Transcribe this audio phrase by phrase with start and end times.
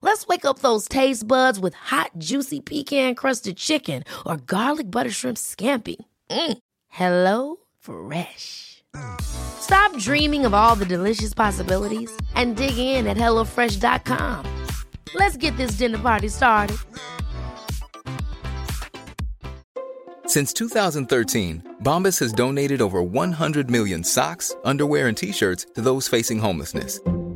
[0.00, 5.10] Let's wake up those taste buds with hot, juicy pecan crusted chicken or garlic butter
[5.10, 5.96] shrimp scampi.
[6.30, 6.58] Mm.
[6.88, 8.84] Hello Fresh.
[9.20, 14.66] Stop dreaming of all the delicious possibilities and dig in at HelloFresh.com.
[15.14, 16.76] Let's get this dinner party started.
[20.26, 26.06] Since 2013, Bombas has donated over 100 million socks, underwear, and t shirts to those
[26.06, 27.00] facing homelessness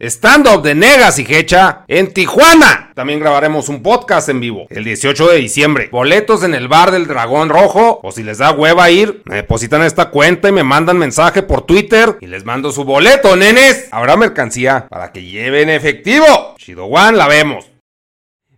[0.00, 2.90] Stand-up de Negas y Hecha en Tijuana.
[2.94, 5.90] También grabaremos un podcast en vivo el 18 de diciembre.
[5.92, 8.00] Boletos en el bar del Dragón Rojo.
[8.02, 11.66] O si les da hueva ir, me depositan esta cuenta y me mandan mensaje por
[11.66, 13.88] Twitter y les mando su boleto, nenes.
[13.92, 16.56] Habrá mercancía para que lleven efectivo.
[16.56, 17.70] Chido One, la vemos.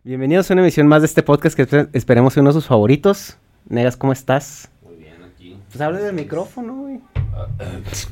[0.03, 3.37] Bienvenidos a una emisión más de este podcast que esperemos sea uno de sus favoritos.
[3.69, 4.71] Negas, ¿cómo estás?
[4.83, 5.59] Muy bien, aquí.
[5.69, 7.01] Pues hable del micrófono, güey.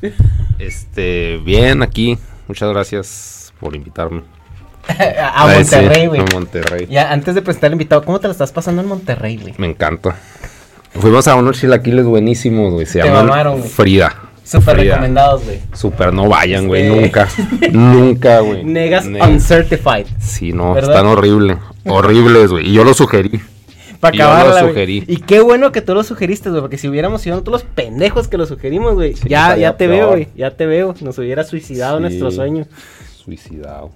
[0.59, 4.23] Este, bien, aquí Muchas gracias por invitarme.
[4.87, 6.21] a, Monterrey, güey.
[6.21, 6.87] a Monterrey.
[6.89, 9.53] Ya, antes de presentar al invitado, ¿cómo te la estás pasando en Monterrey, güey?
[9.57, 10.15] Me encanta.
[10.91, 12.85] Fuimos a unos chilaquiles buenísimos, güey.
[12.85, 14.13] Se llaman Frida.
[14.43, 15.61] Súper recomendados, güey.
[15.73, 17.27] Súper, no vayan, güey, nunca.
[17.71, 18.63] nunca, güey.
[18.63, 20.05] Negas, uncertified.
[20.19, 21.57] Sí, no, están horribles.
[21.85, 22.69] Horribles, güey.
[22.69, 23.41] Y yo lo sugerí.
[24.03, 24.63] Para acabar.
[24.63, 25.05] Lo sugerí.
[25.07, 28.27] Y qué bueno que tú lo sugeriste, güey, porque si hubiéramos sido todos los pendejos
[28.27, 30.93] que lo sugerimos, güey, ya, ya te veo, güey, ya te veo.
[30.99, 32.65] Nos hubiera suicidado nuestro sueño.
[33.15, 33.91] Suicidado.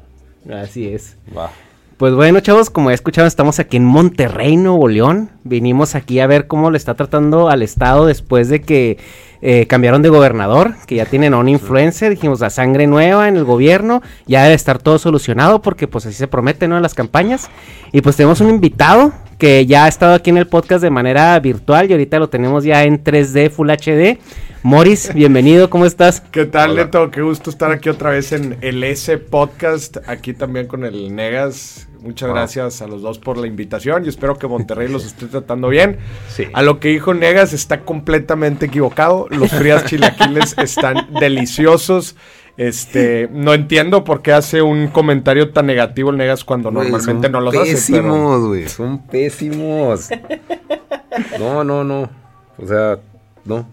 [0.49, 1.17] Así es.
[1.37, 1.51] Va.
[1.97, 5.29] Pues bueno, chavos, como ya escucharon, estamos aquí en Monterrey, Nuevo León.
[5.43, 8.97] Vinimos aquí a ver cómo le está tratando al Estado después de que
[9.41, 12.09] eh, cambiaron de gobernador, que ya tienen a un influencer.
[12.09, 16.15] Dijimos, la sangre nueva en el gobierno, ya debe estar todo solucionado porque pues así
[16.15, 16.77] se promete, ¿no?
[16.77, 17.49] En las campañas.
[17.91, 21.39] Y pues tenemos un invitado que ya ha estado aquí en el podcast de manera
[21.39, 24.19] virtual y ahorita lo tenemos ya en 3D Full HD.
[24.63, 26.21] Morris, bienvenido, ¿cómo estás?
[26.31, 27.11] ¿Qué tal, Neto?
[27.11, 31.87] Qué gusto estar aquí otra vez en el S Podcast, aquí también con el Negas.
[32.07, 35.67] Muchas gracias a los dos por la invitación y espero que Monterrey los esté tratando
[35.67, 35.97] bien.
[36.29, 36.45] Sí.
[36.53, 39.27] A lo que dijo Negas está completamente equivocado.
[39.29, 42.15] Los frías chilaquiles están deliciosos.
[42.55, 47.41] Este, no entiendo por qué hace un comentario tan negativo el Negas cuando normalmente no
[47.41, 47.73] los hace.
[47.73, 50.07] Pésimos, güey, son pésimos.
[51.37, 52.09] No, no, no.
[52.57, 52.99] O sea,
[53.43, 53.67] no.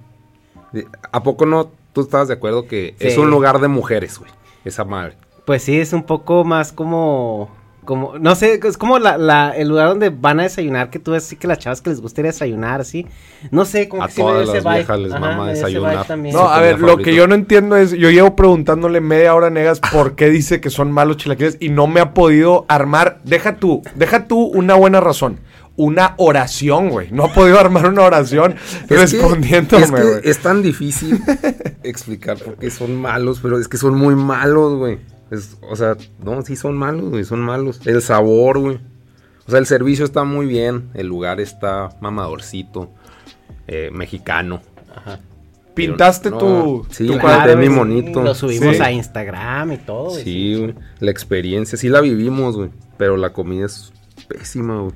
[1.12, 4.33] ¿A poco no tú estabas de acuerdo que es un lugar de mujeres, güey?
[4.65, 5.15] Esa madre.
[5.44, 7.49] Pues sí, es un poco más como
[7.84, 11.12] como, no sé, es como la, la, el lugar donde van a desayunar, que tú
[11.12, 13.06] ves así que las chavas que les gustaría desayunar, así.
[13.50, 16.19] No sé, como a que todas las viejas les mama desayunar.
[16.19, 19.50] No, a ver, lo que yo no entiendo es, yo llevo preguntándole media hora a
[19.50, 23.56] Negas por qué dice que son malos chilaquiles y no me ha podido armar, deja
[23.56, 25.41] tú, deja tú una buena razón
[25.77, 27.11] una oración, güey.
[27.11, 28.55] No ha podido armar una oración
[28.89, 30.19] respondiéndome, güey.
[30.19, 31.21] Es, es, tan difícil
[31.83, 35.00] explicar por qué son malos, pero es que son muy malos, güey
[35.62, 37.81] o sea, no, sí son malos, güey, son malos.
[37.87, 38.81] El sabor, güey.
[39.47, 42.91] O sea, el servicio está muy bien, el lugar está mamadorcito,
[43.67, 44.62] eh, mexicano.
[44.95, 45.21] Ajá.
[45.75, 48.23] Pintaste tu, sí, tu claro, mi monito.
[48.23, 50.11] Lo subimos a Instagram y todo.
[50.11, 50.75] Güey, sí, güey.
[51.01, 52.71] La experiencia, sí la vivimos, güey.
[52.97, 53.93] Pero la comida es
[54.29, 54.95] pésima, güey.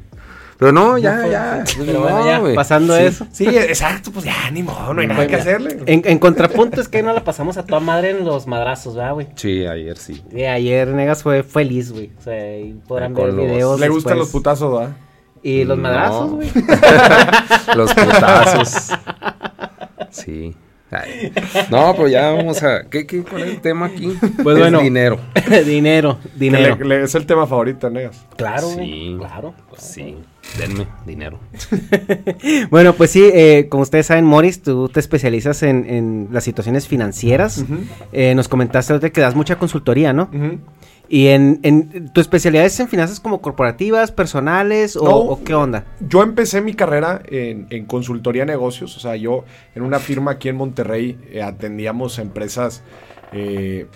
[0.58, 1.64] Pero no, ya, ya.
[1.78, 3.26] Pero bueno, ya, pasando eso.
[3.30, 5.78] Sí, exacto, pues ya, ni modo, no hay nada que hacerle.
[5.86, 9.28] En, contrapunto es que no la pasamos a toda madre en los madrazos, ¿verdad, güey?
[9.36, 10.22] Sí, ayer sí.
[10.32, 12.10] Y ayer Negas fue feliz, güey.
[12.18, 13.78] O sea, y podrán ver videos.
[13.78, 14.96] Le gustan los putazos, ¿verdad?
[15.44, 16.50] Y los madrazos, güey.
[17.76, 18.90] los putazos.
[20.10, 20.56] Sí.
[21.70, 22.84] No, pero ya vamos a.
[22.88, 24.16] ¿Qué, qué, ¿Cuál es el tema aquí?
[24.42, 24.80] Pues bueno.
[24.80, 25.20] Dinero.
[25.66, 27.04] dinero, dinero.
[27.04, 28.24] es el tema favorito, Negas.
[28.36, 29.16] Claro, sí.
[29.18, 29.54] Claro.
[29.76, 30.16] sí.
[30.56, 31.38] Denme dinero.
[32.70, 37.64] bueno, pues sí, eh, como ustedes saben, Morris, tú te especializas en, las situaciones financieras.
[38.12, 40.30] Eh, nos comentaste que das mucha consultoría, ¿no?
[41.10, 45.86] ¿Y en, tu especialidad es en finanzas como corporativas, personales o, qué onda?
[46.00, 49.44] Yo empecé mi carrera en, consultoría de negocios, o sea, yo
[49.74, 52.82] en una firma aquí en Monterrey eh, atendíamos empresas
[53.32, 53.86] eh,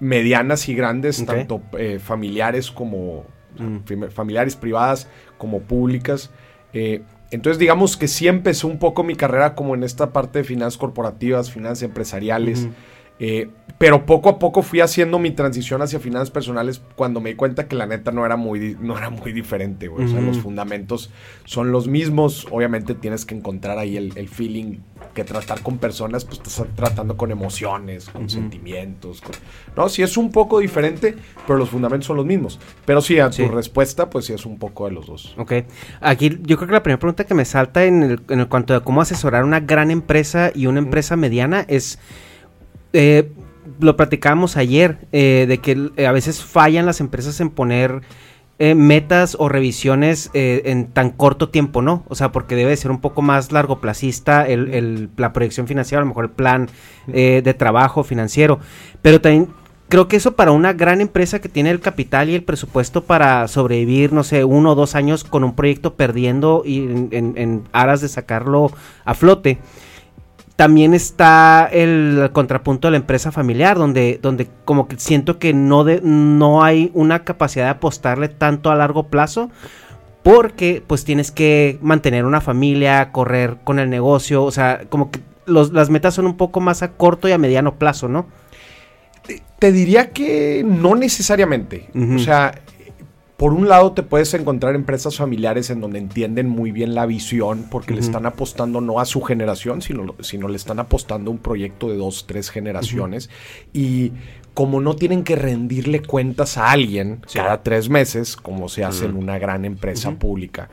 [0.00, 3.26] medianas y grandes, tanto eh, familiares como
[3.58, 4.04] mm.
[4.10, 6.30] familiares privadas como públicas.
[6.72, 10.78] entonces digamos que sí empezó un poco mi carrera como en esta parte de finanzas
[10.78, 12.68] corporativas, finanzas empresariales.
[13.18, 13.48] Eh,
[13.78, 17.68] pero poco a poco fui haciendo mi transición hacia finanzas personales cuando me di cuenta
[17.68, 21.10] que la neta no era muy, no era muy diferente, O sea, los fundamentos
[21.44, 22.46] son los mismos.
[22.50, 24.78] Obviamente tienes que encontrar ahí el, feeling
[25.14, 29.22] que tratar con personas, pues estás tratando con emociones, con sentimientos.
[29.76, 31.14] No, sí es un poco diferente,
[31.46, 32.58] pero los fundamentos son los mismos.
[32.86, 35.34] Pero sí, a tu respuesta, pues sí es un poco de los dos.
[35.36, 35.52] Ok.
[36.00, 38.74] Aquí yo creo que la primera pregunta que me salta en el, en el cuanto
[38.74, 41.98] a cómo asesorar una gran empresa y una empresa mediana es
[42.98, 43.30] eh,
[43.78, 48.00] lo platicábamos ayer, eh, de que eh, a veces fallan las empresas en poner
[48.58, 52.04] metas o revisiones en tan corto tiempo, ¿no?
[52.08, 56.08] O sea, porque debe ser un poco más largoplacista el, la proyección financiera, a lo
[56.08, 56.70] mejor el plan
[57.06, 58.58] de trabajo financiero.
[59.02, 59.48] Pero también
[59.90, 63.46] creo que eso para una gran empresa que tiene el capital y el presupuesto para
[63.46, 66.78] sobrevivir, no sé, uno o dos años con un proyecto perdiendo y
[67.10, 68.70] en aras de sacarlo
[69.04, 69.58] a flote
[70.56, 75.84] también está el contrapunto de la empresa familiar, donde, donde como que siento que no,
[75.84, 79.50] de, no hay una capacidad de apostarle tanto a largo plazo,
[80.22, 85.20] porque pues tienes que mantener una familia, correr con el negocio, o sea, como que
[85.44, 88.26] los, las metas son un poco más a corto y a mediano plazo, ¿no?
[89.58, 91.88] Te, diría que no necesariamente.
[92.14, 92.54] O sea,
[93.36, 97.66] por un lado te puedes encontrar empresas familiares en donde entienden muy bien la visión
[97.70, 101.38] porque le están apostando no a su generación, sino, sino le están apostando a un
[101.38, 103.28] proyecto de dos, tres generaciones.
[103.74, 104.12] Y
[104.54, 109.16] como no tienen que rendirle cuentas a alguien cada tres meses, como se hace en
[109.16, 110.70] una gran empresa pública,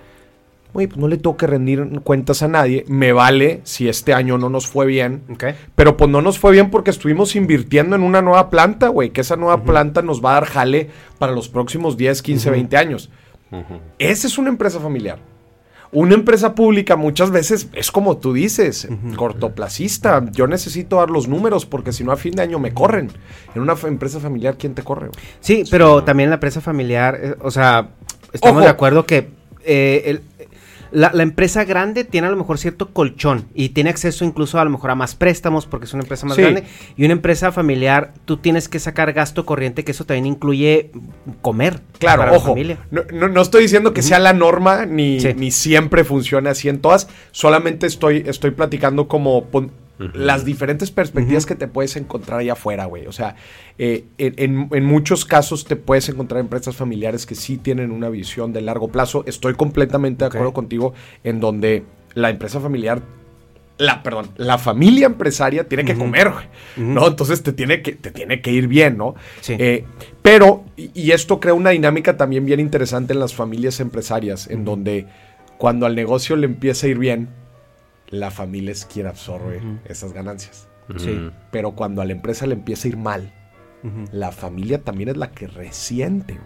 [0.73, 4.37] oye, pues no le tengo que rendir cuentas a nadie, me vale si este año
[4.37, 5.23] no nos fue bien,
[5.75, 9.21] pero pues no nos fue bien porque estuvimos invirtiendo en una nueva planta, güey, que
[9.21, 10.89] esa nueva planta nos va a dar jale
[11.19, 13.09] para los próximos 10, 15, 20 años.
[13.99, 15.19] Esa es una empresa familiar.
[15.91, 20.25] Una empresa pública muchas veces es como tú dices, cortoplacista.
[20.31, 23.11] Yo necesito dar los números porque si no a fin de año me corren.
[23.53, 25.09] En una empresa familiar, ¿quién te corre?
[25.39, 27.89] Sí, pero también la empresa familiar, eh, o sea,
[28.33, 29.29] estamos de acuerdo que
[29.65, 30.21] eh, el,
[30.93, 34.69] la, empresa grande tiene a lo mejor cierto colchón y tiene acceso incluso a lo
[34.69, 36.63] mejor a más préstamos porque es una empresa más grande.
[36.95, 40.91] Y una empresa familiar, tú tienes que sacar gasto corriente, que eso también incluye
[41.41, 41.81] comer.
[41.97, 42.55] Claro, ojo.
[42.91, 47.09] No, no, estoy diciendo que sea la norma ni, ni siempre funcione así en todas.
[47.31, 49.45] Solamente estoy, estoy platicando como
[49.99, 53.05] las diferentes perspectivas que te puedes encontrar allá afuera, güey.
[53.05, 53.35] O sea,
[53.77, 58.61] eh, en, muchos casos te puedes encontrar empresas familiares que sí tienen una visión de
[58.61, 59.23] largo plazo.
[59.27, 60.93] Estoy completamente de acuerdo contigo
[61.23, 61.83] en donde
[62.15, 63.01] la empresa familiar
[63.77, 66.45] la, perdón, la familia empresaria tiene que comer, güey,
[66.77, 67.07] ¿no?
[67.07, 69.15] Entonces te tiene que, te tiene que ir bien, ¿no?
[69.41, 69.55] Sí.
[69.57, 69.83] Eh,
[70.21, 75.07] pero, y, esto crea una dinámica también bien interesante en las familias empresarias, en donde
[75.57, 77.29] cuando al negocio le empieza a ir bien,
[78.13, 80.69] la familia es quien absorbe esas ganancias.
[80.97, 81.31] Sí.
[81.51, 83.33] Pero cuando a la empresa le empieza a ir mal,
[84.11, 86.39] la familia también es la que resiente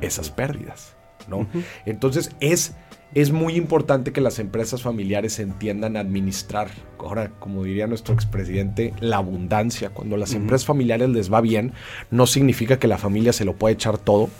[0.00, 0.96] esas pérdidas,
[1.28, 1.46] ¿no?
[1.84, 2.74] Entonces es,
[3.12, 6.68] es muy importante que las empresas familiares entiendan administrar,
[6.98, 9.90] ahora como diría nuestro expresidente, la abundancia.
[9.90, 11.72] Cuando a las empresas familiares les va bien,
[12.10, 14.30] no significa que la familia se lo puede echar todo.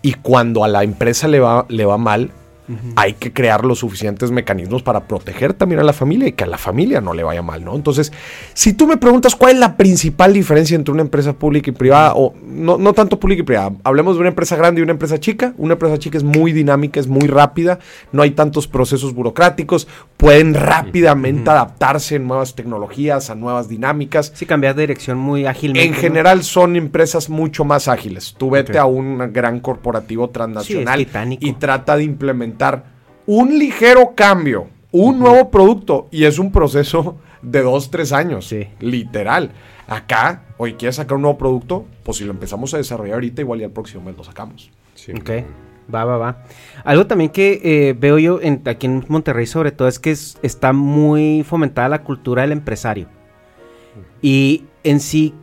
[0.00, 2.32] Y cuando a la empresa le va, le va mal,
[2.96, 6.46] hay que crear los suficientes mecanismos para proteger también a la familia y que a
[6.46, 7.74] la familia no le vaya mal, ¿no?
[7.74, 8.12] Entonces,
[8.54, 12.14] si tú me preguntas cuál es la principal diferencia entre una empresa pública y privada,
[12.14, 15.20] o no, no tanto pública y privada, hablemos de una empresa grande y una empresa
[15.20, 15.52] chica.
[15.58, 17.78] Una empresa chica es muy dinámica, es muy rápida,
[18.12, 24.32] no hay tantos procesos burocráticos, pueden rápidamente adaptarse en nuevas tecnologías, a nuevas dinámicas.
[24.34, 25.86] Sí, cambiar de dirección muy ágilmente.
[25.86, 28.34] En general son empresas mucho más ágiles.
[28.38, 31.06] Tú vete a un gran corporativo transnacional
[31.40, 32.53] y trata de implementar
[33.26, 39.50] un ligero cambio, un nuevo producto, y es un proceso de dos, tres años, literal.
[39.86, 43.60] Acá, hoy quieres sacar un nuevo producto, pues si lo empezamos a desarrollar ahorita, igual
[43.60, 44.70] ya el próximo mes lo sacamos.
[45.14, 45.30] Ok,
[45.92, 46.44] va, va, va.
[46.84, 51.42] Algo también que eh, veo yo aquí en Monterrey sobre todo es que está muy
[51.42, 53.08] fomentada la cultura del empresario.
[54.22, 55.34] Y en sí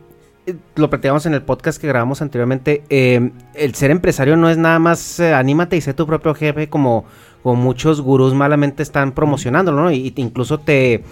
[0.74, 4.78] lo platicamos en el podcast que grabamos anteriormente, eh, el ser empresario no es nada
[4.78, 7.04] más eh, anímate y sé tu propio jefe como,
[7.42, 9.92] como muchos gurús malamente están promocionándolo, ¿no?
[9.92, 11.04] Y, incluso te,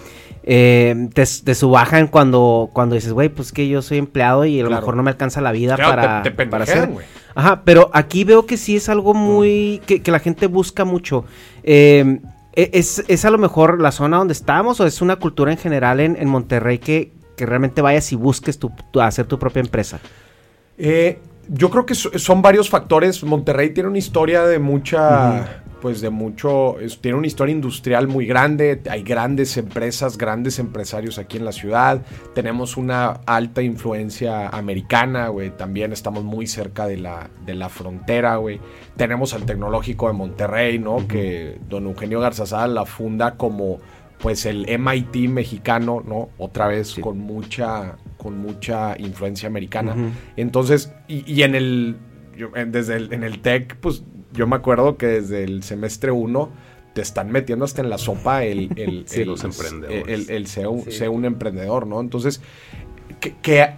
[0.43, 4.69] eh, te, subajan cuando, cuando dices, güey, pues que yo soy empleado y a lo
[4.69, 6.89] mejor no me alcanza la vida para, para hacer.
[7.35, 9.81] Ajá, pero aquí veo que sí es algo muy.
[9.85, 11.25] que, la gente busca mucho.
[11.63, 12.19] Eh,
[12.53, 15.99] e, ¿es, a lo mejor la zona donde estamos o es una cultura en general
[15.99, 17.11] en, Monterrey que,
[17.45, 19.99] realmente vayas y busques tu, hacer tu propia empresa?
[20.77, 23.23] Eh, yo creo que son varios factores.
[23.23, 28.81] Monterrey tiene una historia de mucha pues de mucho, tiene una historia industrial muy grande,
[28.89, 32.03] hay grandes empresas, grandes empresarios aquí en la ciudad,
[32.35, 38.35] tenemos una alta influencia americana, güey, también estamos muy cerca de la, de la frontera,
[38.35, 38.61] güey,
[38.95, 41.07] tenemos al Tecnológico de Monterrey, ¿no?
[41.07, 43.79] Que don Eugenio Garzazada la funda como
[44.21, 46.29] pues el MIT mexicano, ¿no?
[46.37, 49.95] Otra vez con mucha con mucha influencia americana.
[50.37, 51.97] Entonces, y, en el
[52.67, 56.51] desde el, en el TEC, pues yo me acuerdo que desde el semestre 1
[56.93, 60.29] te están metiendo hasta en la sopa el, el, el los emprendedores.
[60.29, 61.99] El, ser, un emprendedor, ¿no?
[62.01, 62.41] Entonces,
[63.41, 63.73] que,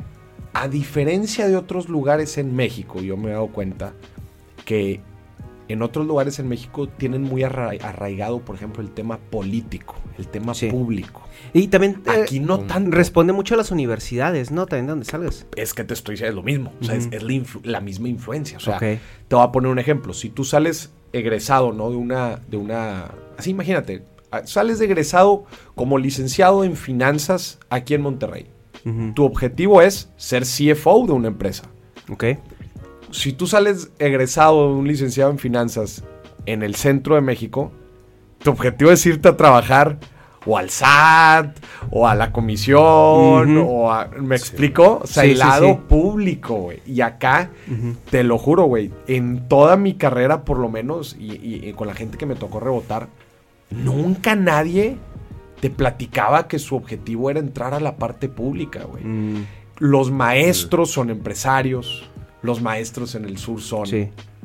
[0.54, 3.94] a, diferencia de otros lugares en México, yo me he dado cuenta
[4.66, 5.02] que
[5.68, 10.54] en otros lugares en México tienen muy arraigado, por ejemplo, el tema político, el tema
[10.70, 11.22] público.
[11.54, 14.66] Y también eh, aquí no tan responde mucho a las universidades, ¿no?
[14.66, 15.46] También de donde salgas.
[15.56, 17.10] Es que te estoy diciendo lo mismo, o sea, es,
[17.64, 18.58] la, misma influencia.
[18.58, 20.14] O sea, te voy a poner un ejemplo.
[20.14, 21.90] Si tú sales egresado, ¿no?
[21.90, 24.04] De una, de una, así imagínate,
[24.46, 28.48] sales de egresado como licenciado en finanzas aquí en Monterrey.
[29.16, 31.70] Tu objetivo es ser CFO de una empresa.
[32.10, 32.26] Ok.
[33.14, 36.04] Si tú sales egresado de un licenciado en finanzas
[36.48, 37.72] en el centro de México,
[38.40, 40.00] tu objetivo es irte a trabajar
[40.46, 41.58] o al SAT,
[41.90, 45.02] o a la comisión, o a, ¿me explico?
[45.04, 46.82] O sea, el lado público, güey.
[46.86, 47.50] Y acá,
[48.10, 52.18] te lo juro, güey, en toda mi carrera, por lo menos, y, con la gente
[52.18, 53.08] que me tocó rebotar,
[53.70, 54.98] nunca nadie
[55.62, 59.04] te platicaba que su objetivo era entrar a la parte pública, güey.
[59.04, 59.46] Mm.
[59.80, 62.10] Los maestros son empresarios,
[62.44, 63.88] los maestros en el sur son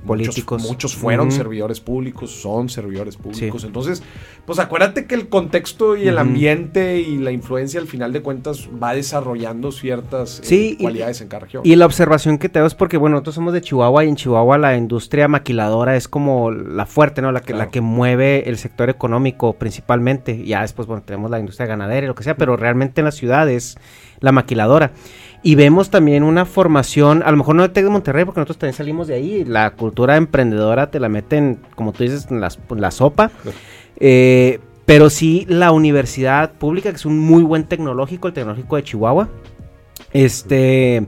[0.07, 0.63] políticos.
[0.63, 3.65] Muchos, fueron servidores públicos, son servidores públicos.
[3.65, 4.03] Entonces,
[4.47, 8.69] pues acuérdate que el contexto y el ambiente y la influencia al final de cuentas
[8.83, 11.63] va desarrollando ciertas eh, cualidades en cada región.
[11.65, 14.17] Y la observación que te hago es porque, bueno, nosotros somos de Chihuahua y en
[14.17, 17.33] Chihuahua la industria maquiladora es como la fuerte, ¿no?
[17.33, 20.45] La que, la que mueve el sector económico principalmente.
[20.45, 23.17] Ya después, bueno, tenemos la industria ganadera y lo que sea, pero realmente en las
[23.17, 23.77] ciudades
[24.21, 24.93] la maquiladora.
[25.43, 28.59] Y vemos también una formación, a lo mejor no de Tec de Monterrey, porque nosotros
[28.59, 29.45] también salimos de ahí.
[29.45, 33.31] La cultura emprendedora te la meten, como tú dices, en, la sopa.
[34.01, 38.83] Eh, pero sí la universidad pública, que es un muy buen tecnológico, el tecnológico de
[38.83, 39.29] Chihuahua.
[40.13, 41.07] Este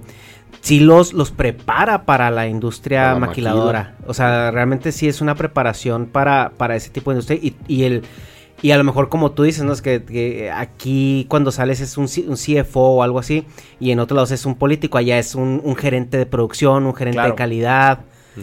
[0.60, 3.96] sí los, los prepara para la industria maquiladora.
[4.06, 7.40] O sea, realmente sí es una preparación para, para ese tipo de industria.
[7.66, 8.02] y el
[8.62, 9.72] y a lo mejor como tú dices, ¿no?
[9.72, 13.46] Es que, aquí cuando sales es un, un, CFO o algo así,
[13.78, 17.20] y en otros lados es un político, allá es un, gerente de producción, un gerente
[17.20, 18.00] de calidad.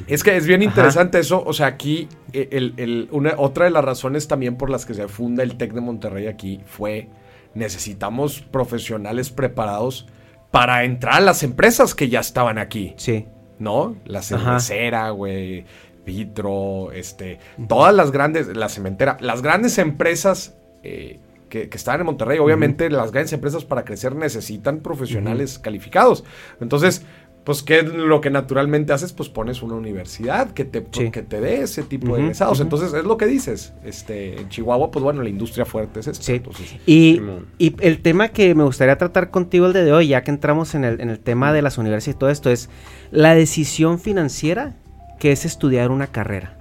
[0.07, 3.83] Es que es bien interesante eso, o sea, aquí eh, el, una, otra de las
[3.83, 7.07] razones también por las que se funda el TEC de Monterrey aquí fue
[7.53, 10.07] necesitamos profesionales preparados
[10.51, 12.93] para entrar a las empresas que ya estaban aquí.
[12.97, 13.25] Sí.
[13.59, 13.95] ¿No?
[14.05, 15.65] La cervecera, güey
[16.07, 17.37] Vitro, este,
[17.67, 23.11] todas las grandes, la cementera, las grandes empresas eh, que, están en Monterrey, obviamente las
[23.11, 26.23] grandes empresas para crecer necesitan profesionales calificados.
[26.61, 27.03] Entonces,
[27.43, 29.13] pues, ¿qué es lo que naturalmente haces?
[29.13, 32.59] Pues pones una universidad que te, que te dé ese tipo de egresados.
[32.59, 33.73] Entonces, es lo que dices.
[33.85, 36.33] Este, en Chihuahua, pues bueno, la industria fuerte es esta.
[36.85, 37.21] y,
[37.57, 40.83] y, el tema que me gustaría tratar contigo el de hoy, ya que entramos en
[40.83, 42.69] el, en el tema de las universidades y todo esto, es
[43.11, 44.75] la decisión financiera
[45.19, 46.53] que es estudiar una carrera.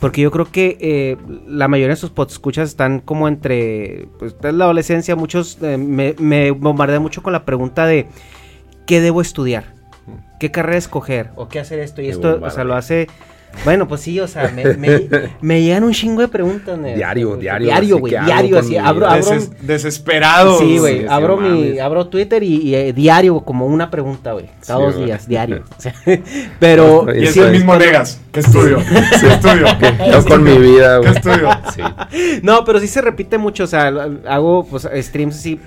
[0.00, 1.16] Porque yo creo que eh,
[1.46, 5.14] la mayoría de sus escuchas están como entre pues, la adolescencia.
[5.14, 8.08] Muchos eh, me, me bombardean mucho con la pregunta de
[8.84, 9.74] ¿qué debo estudiar?
[10.40, 11.30] ¿Qué carrera escoger?
[11.36, 12.02] ¿O qué hacer esto?
[12.02, 13.06] Y esto, o sea, lo hace
[13.64, 14.64] bueno, pues sí, o sea, me,
[15.40, 16.78] me, llegan un chingo de preguntas.
[16.82, 17.66] Diario, diario.
[17.66, 18.76] Diario, güey, diario, así.
[18.76, 19.06] Abro,
[19.60, 20.58] desesperado.
[20.58, 24.46] Sí, güey, abro, mi, abro Twitter y, eh, diario, como una pregunta, güey.
[24.66, 25.62] Cada dos días, diario.
[26.58, 27.06] pero...
[27.14, 28.20] Y es el mismo Negas.
[28.32, 28.78] ¿Qué estudio?
[29.20, 29.66] ¿Qué estudio?
[30.12, 31.12] Yo con mi vida, güey.
[31.12, 31.50] ¿Qué estudio?
[31.74, 31.82] Sí.
[32.42, 33.92] No, pero sí se repite mucho, o sea,
[34.26, 35.60] hago pues streams así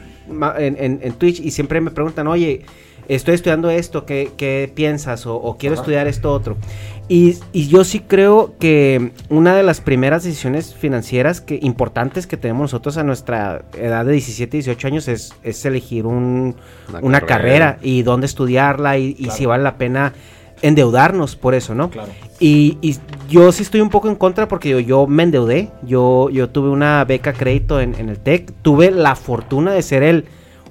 [0.57, 2.65] en, en, en Twitch y siempre me preguntan, oye
[3.07, 5.25] estoy estudiando esto, ¿qué, qué piensas?
[5.25, 6.57] O, quiero estudiar esto otro.
[7.07, 12.63] Y, yo sí creo que una de las primeras decisiones financieras que, importantes que tenemos
[12.63, 16.55] nosotros a nuestra edad de 17, 18 años es, elegir una,
[17.21, 17.77] carrera.
[17.81, 20.13] y dónde estudiarla y, si vale la pena
[20.61, 21.89] endeudarnos por eso, ¿no?
[21.89, 22.11] Claro.
[22.39, 22.97] Y, Y, y,
[23.29, 25.69] yo sí estoy un poco en contra porque yo, yo me endeudé.
[25.83, 28.51] Yo, yo tuve una beca crédito en, en el TEC.
[28.61, 30.25] Tuve la fortuna de ser el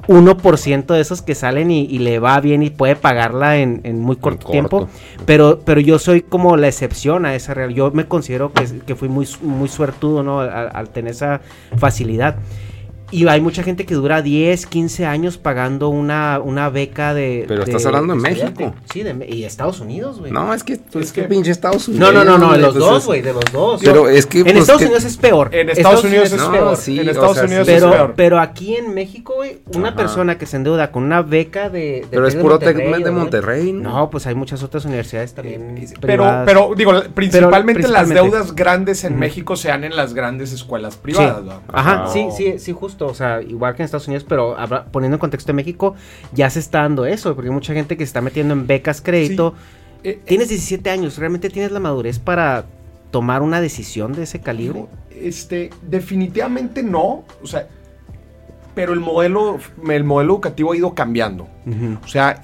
[0.07, 4.51] 1% de esos que salen y, le va bien y puede pagarla en, muy corto,
[4.51, 4.89] tiempo.
[5.27, 7.77] Pero, pero yo soy como la excepción a esa realidad.
[7.77, 10.41] Yo me considero que, que fui muy, muy suertudo ¿no?
[10.41, 11.41] al tener esa
[11.77, 12.37] facilidad.
[13.15, 17.45] Y hay mucha gente que dura 10, 15 años pagando una, una beca de.
[17.47, 18.75] Pero estás hablando de, México.
[18.93, 20.33] Sí, de, y Estados Unidos, güey.
[20.33, 22.13] No, es que es que pinche Estados Unidos.
[22.13, 23.81] No, no, no, no, de los dos, güey, de los dos.
[23.85, 24.41] Pero es que.
[24.41, 25.55] En pues, Estados Unidos es peor.
[25.55, 26.77] En Estados, Unidos, es peor.
[26.77, 28.15] Sí, en Estados Unidos pero, es peor.
[28.17, 31.79] Pero aquí en México, güey, una persona que se endeuda con una beca de.
[31.79, 33.73] de pero es puro Tec de Monterrey.
[33.73, 34.11] ¿no?
[34.11, 35.79] pues hay muchas otras universidades también.
[35.79, 40.53] Eh, pero, pero, digo, principalmente, las deudas grandes en México se dan en las grandes
[40.53, 43.04] escuelas privadas, Ajá, sí, sí, sí, justo.
[43.07, 44.57] O sea, igual que en Estados Unidos, pero
[44.91, 45.95] poniendo en contexto de México,
[46.33, 49.01] ya se está dando eso, porque hay mucha gente que se está metiendo en becas
[49.01, 49.55] crédito.
[50.03, 52.67] Eh, eh, tienes 17 años, ¿realmente tienes la madurez para
[53.11, 54.87] tomar una decisión de ese calibre?
[55.11, 57.69] Este, definitivamente no, o sea,
[58.75, 59.59] pero el modelo,
[59.89, 61.47] el modelo educativo ha ido cambiando.
[62.05, 62.43] O sea,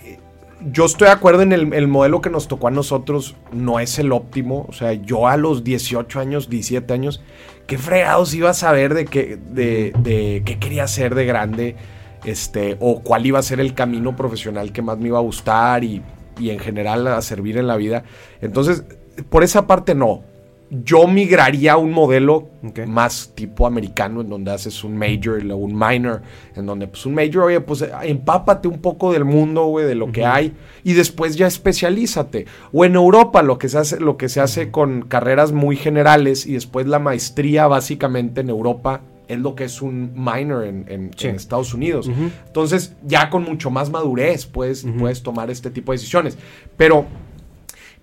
[0.72, 4.12] yo estoy de acuerdo en el, modelo que nos tocó a nosotros, no es el
[4.12, 4.66] óptimo.
[4.68, 7.20] O sea, yo a los 18 años, 17 años,
[7.66, 11.76] qué fregados iba a saber de qué, de, qué quería hacer de grande,
[12.24, 15.84] este, o cuál iba a ser el camino profesional que más me iba a gustar
[15.84, 16.02] y,
[16.38, 18.04] y en general a servir en la vida.
[18.40, 18.84] Entonces,
[19.28, 20.22] por esa parte no
[20.70, 22.48] yo migraría a un modelo
[22.86, 26.22] más tipo americano, en donde haces un major y luego un minor,
[26.54, 30.12] en donde pues un major, oye, pues empápate un poco del mundo, güey, de lo
[30.12, 32.46] que hay, y después ya especialízate.
[32.72, 36.46] O en Europa, lo que se hace, lo que se hace con carreras muy generales,
[36.46, 41.72] y después la maestría básicamente en Europa es lo que es un minor en, Estados
[41.72, 42.10] Unidos.
[42.46, 46.36] Entonces, ya con mucho más madurez puedes, puedes tomar este tipo de decisiones.
[46.76, 47.06] Pero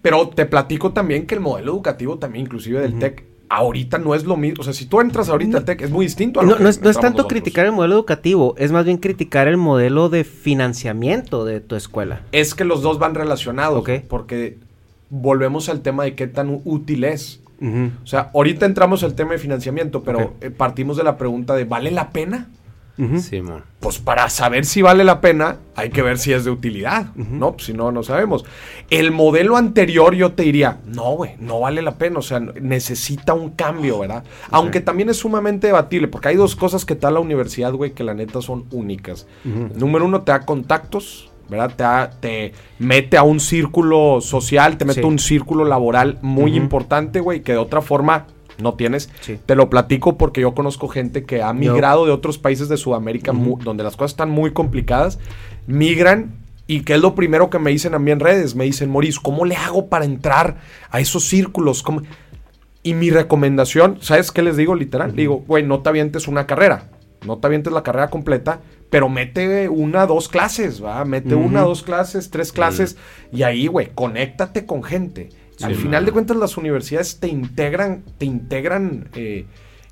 [0.08, 4.24] pero te platico también que el modelo educativo también, inclusive del TEC, ahorita no es
[4.24, 4.62] lo mismo.
[4.62, 6.40] O sea, si tú entras ahorita al TEC, es muy distinto.
[6.40, 10.08] A no, no, es, tanto criticar el modelo educativo, es más bien criticar el modelo
[10.08, 12.22] de financiamiento de tu escuela.
[12.32, 14.60] Es que los dos van relacionados, porque
[15.10, 17.42] volvemos al tema de qué tan útil es.
[17.62, 21.66] O sea, ahorita entramos al tema de financiamiento, pero eh, partimos de la pregunta de
[21.66, 22.48] ¿vale la pena?
[23.80, 27.54] Pues para saber si vale la pena, hay que ver si es de utilidad, ¿no?
[27.54, 28.44] Pues si no, no sabemos.
[28.90, 33.34] El modelo anterior yo te diría, no, güey, no vale la pena, o sea, necesita
[33.34, 34.24] un cambio, ¿verdad?
[34.50, 38.04] Aunque también es sumamente debatible, porque hay dos cosas que da la universidad, güey, que
[38.04, 39.28] la neta son únicas.
[39.44, 42.12] Número uno, te da contactos, ¿verdad?
[42.20, 47.20] Te, te mete a un círculo social, te mete a un círculo laboral muy importante,
[47.20, 48.26] güey, que de otra forma
[48.60, 49.10] no tienes.
[49.46, 53.32] Te lo platico porque yo conozco gente que ha migrado de otros países de Sudamérica
[53.34, 55.20] donde las cosas están muy complicadas,
[55.66, 58.90] migran y qué es lo primero que me dicen a mí en redes, me dicen,
[58.90, 60.58] Moris, ¿cómo le hago para entrar
[60.90, 61.84] a esos círculos?
[62.84, 65.16] Y mi recomendación, ¿sabes qué les digo literal?
[65.16, 66.90] Digo, güey, no te avientes una carrera,
[67.26, 71.04] no te avientes la carrera completa, pero mete una, dos clases, ¿va?
[71.06, 72.98] Mete una, dos clases, tres clases,
[73.32, 75.30] y ahí, güey, conéctate con gente.
[75.62, 79.46] Al final de cuentas, las universidades te integran, te integran eh,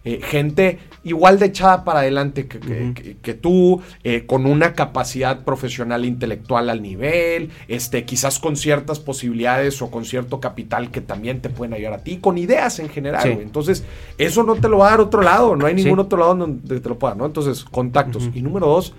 [0.07, 6.69] eh, gente igual de echada para adelante que, tú, eh, con una capacidad profesional intelectual
[6.69, 11.73] al nivel, este, quizás con ciertas posibilidades o con cierto capital que también te pueden
[11.73, 13.39] ayudar a ti, con ideas en general.
[13.41, 13.83] Entonces,
[14.19, 16.79] eso no te lo va a dar otro lado, no hay ningún otro lado donde
[16.79, 17.25] te lo pueda, ¿no?
[17.25, 18.29] Entonces, contactos.
[18.35, 18.93] Y número dos,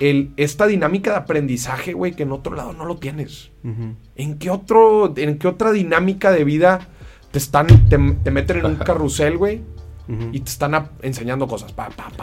[0.00, 3.52] el, esta dinámica de aprendizaje, güey, que en otro lado no lo tienes.
[4.16, 6.88] ¿En, qué otro, ¿En qué otra dinámica de vida
[7.30, 9.62] te están, te, meten en un carrusel, güey?
[10.32, 11.72] Y te están enseñando cosas.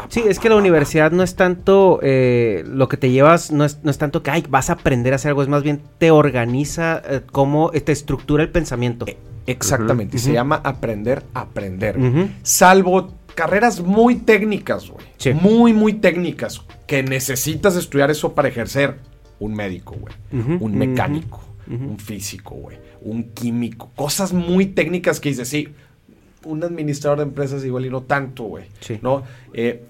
[0.10, 3.82] sí, es que la universidad no es tanto eh, lo que te llevas, no es,
[3.82, 6.12] no es, tanto que ay, vas a aprender a hacer algo, es más bien te
[6.12, 9.06] organiza eh, cómo te estructura el pensamiento.
[9.08, 11.98] E, exactamente, y se llama aprender a aprender.
[12.44, 15.34] Salvo carreras muy técnicas, güey.
[15.36, 16.62] Muy, muy técnicas.
[16.88, 18.98] Que necesitas estudiar eso para ejercer
[19.40, 20.16] un médico, güey.
[20.60, 22.78] un mecánico, un físico, güey.
[23.02, 23.92] Un químico.
[23.96, 25.70] Cosas muy técnicas que dices, sí,
[26.44, 28.66] un administrador de empresas igual y no tanto, güey.
[29.02, 29.24] ¿No?
[29.54, 29.84] Eh,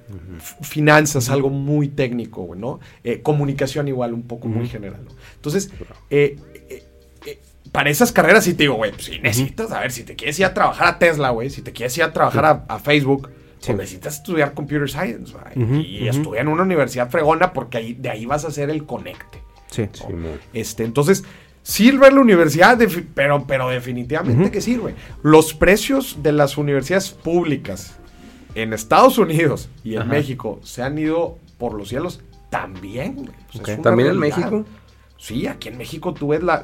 [0.61, 2.79] finanzas, algo muy técnico, güey, ¿no?
[3.03, 5.11] Eh, comunicación igual, un poco muy general, ¿no?
[5.35, 5.71] Entonces,
[6.09, 6.37] eh,
[7.71, 10.45] para esas carreras sí te digo, güey, pues necesitas, a ver, si te quieres ir
[10.45, 13.29] a trabajar a Tesla, güey, si te quieres ir a trabajar a, Facebook,
[13.65, 15.81] pues necesitas estudiar Computer Science, güey.
[15.85, 19.41] y estudiar en una universidad fregona porque ahí, de ahí vas a hacer el conecte.
[19.69, 19.87] Sí.
[20.53, 21.23] este, entonces,
[21.61, 22.79] sirve la universidad,
[23.13, 24.95] pero, pero definitivamente que sirve.
[25.21, 27.97] Los precios de las universidades públicas
[28.55, 33.29] en Estados Unidos y en México se han ido por los cielos también.
[33.51, 34.65] Pues ¿También en México?
[35.17, 36.61] Sí, aquí en México tú ves la,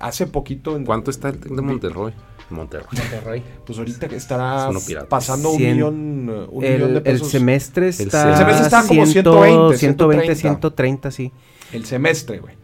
[0.00, 0.78] hace poquito.
[0.84, 2.12] ¿Cuánto está el de Monterrey?
[2.50, 2.86] Monterrey.
[2.92, 3.42] Monterrey.
[3.64, 5.08] Pues ahorita estará Es uno pirata.
[5.08, 7.30] pasando un Cien- millón, uh, un El, millón de el pesos.
[7.30, 8.36] semestre El está.
[8.36, 10.34] semestre está como 100, 120, 120, 130.
[10.34, 11.32] 130, sí.
[11.72, 12.54] El semestre, güey.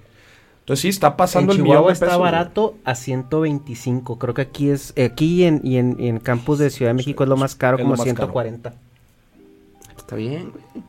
[0.61, 2.19] Entonces sí, está pasando en el millón Chihuahua de está pesos.
[2.19, 2.33] güey.
[2.33, 4.19] barato a 125.
[4.19, 4.93] Creo que aquí es.
[4.99, 7.77] Aquí en, y en, y en campus de Ciudad de México es lo más caro,
[7.77, 8.17] Es como lo más caro.
[8.17, 8.75] 140.
[9.97, 10.85] Está bien, güey.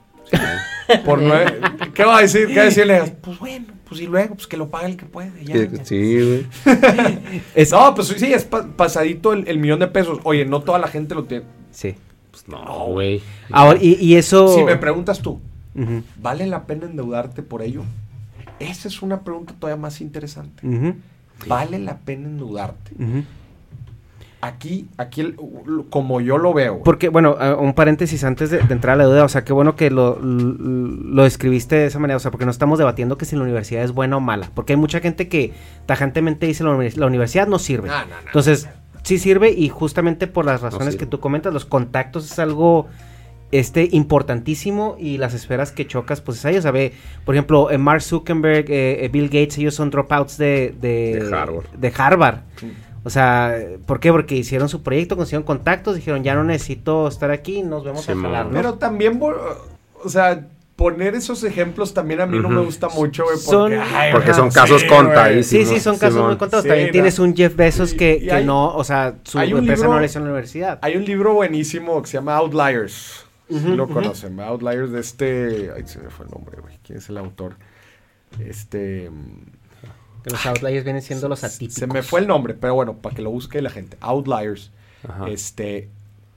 [1.06, 1.60] Por nueve-
[1.94, 2.48] ¿Qué va a decir?
[2.48, 3.16] ¿Qué va a decirle?
[3.22, 5.32] Pues bueno, pues y luego, pues que lo pague el que puede.
[5.44, 5.84] ya, ya.
[5.86, 6.46] Sí, güey.
[7.56, 10.20] Es- No, pues sí, es pa- pasadito el, el millón de pesos.
[10.24, 11.46] Oye, no toda la gente lo tiene.
[11.72, 11.96] Sí.
[12.32, 13.22] Pues no, güey.
[13.52, 14.54] Ahora, y, y eso.
[14.56, 15.40] Si me preguntas tú,
[16.22, 17.84] ¿vale la pena endeudarte por ello?
[18.60, 20.64] Esa es una pregunta todavía más interesante.
[21.48, 22.92] ¿Vale la pena endeudarte?
[22.96, 23.24] ujú.
[24.48, 25.36] Aquí, aquí,
[25.90, 26.82] como yo lo veo.
[26.84, 29.52] Porque, bueno, ah, un paréntesis antes de, de entrar a la duda, o sea, qué
[29.52, 33.26] bueno que lo, lo describiste de esa manera, o sea, porque no estamos debatiendo que
[33.26, 35.54] si la universidad es buena o mala, porque hay mucha gente que
[35.86, 37.90] tajantemente dice la, la universidad no sirve.
[37.90, 38.70] No, no, no, Entonces,
[39.04, 42.88] sí sirve y justamente por las razones que tú comentas, los contactos es algo
[43.52, 47.72] este importantísimo y las esferas que chocas, pues es ahí, o sea, ve, por ejemplo,
[47.72, 51.66] eh, Mark Zuckerberg, eh, eh, Bill Gates, ellos son dropouts de, de, De Harvard.
[51.78, 52.40] de Harvard.
[53.08, 54.12] O sea, ¿por qué?
[54.12, 58.12] Porque hicieron su proyecto, consiguieron contactos, dijeron, ya no necesito estar aquí, nos vemos Sí,
[58.12, 58.52] a jalar, ¿no?
[58.52, 63.38] Pero también, o sea, poner esos ejemplos también a mí no me gusta mucho, güey.
[63.38, 65.68] Son- Porque, ay, Porque son casos sí, contadísimos.
[65.70, 66.28] Sí, sí, son casos Simón.
[66.32, 66.64] muy contados.
[66.64, 66.92] Sí, También no.
[66.92, 69.94] tienes un Jeff Bezos Y- que, y que hay- no, o sea, su empresa libro-
[69.94, 70.80] no le hizo en la universidad.
[70.82, 73.26] Hay un libro buenísimo que se llama Outliers.
[73.50, 73.94] Sí Ujú, lo ujú.
[73.94, 75.72] conocen, Outliers de este.
[75.74, 76.78] Ay, se me fue el nombre, güey.
[76.86, 77.56] ¿Quién es el autor?
[78.46, 79.10] Este.
[80.28, 81.74] Que los outliers vienen siendo los atípicos.
[81.76, 83.98] Se me fue el nombre, pero bueno, para que lo busque la gente.
[84.02, 84.72] Outliers.
[85.08, 85.28] Ajá.
[85.30, 85.90] Este.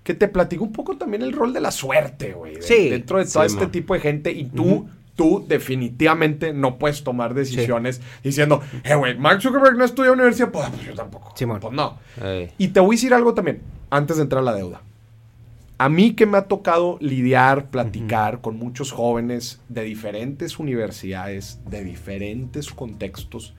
[0.05, 2.55] Que te platico un poco también el rol de la suerte, güey.
[2.57, 2.89] de- Sí.
[2.89, 3.71] Dentro de todo Sí, este man.
[3.73, 4.31] tipo de gente.
[4.33, 9.95] Y tú, tú definitivamente no puedes tomar decisiones diciendo, eh, güey, Mark Zuckerberg no en
[9.97, 10.51] la universidad.
[10.51, 11.33] Pues, pues yo tampoco.
[11.37, 11.61] Simón.
[11.61, 11.99] Pues no.
[12.23, 12.51] Ey.
[12.59, 14.83] Y te voy a decir algo también, antes de entrar a la deuda.
[15.79, 21.83] A mí que me ha tocado lidiar, platicar con muchos jóvenes de diferentes universidades, de
[21.85, 23.55] diferentes contextos,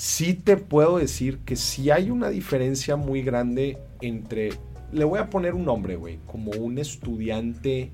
[0.00, 4.50] sí te puedo decir que sí hay una diferencia muy grande entre,
[4.92, 7.90] le voy a poner un nombre, güey, como un estudiante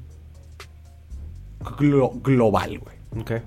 [1.60, 3.42] glo- global, güey Ok.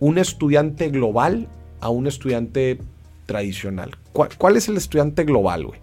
[0.00, 1.46] un estudiante global
[1.80, 2.78] a un estudiante
[3.26, 3.96] tradicional.
[4.14, 5.80] ¿Cuál, cuál es el estudiante global, güey?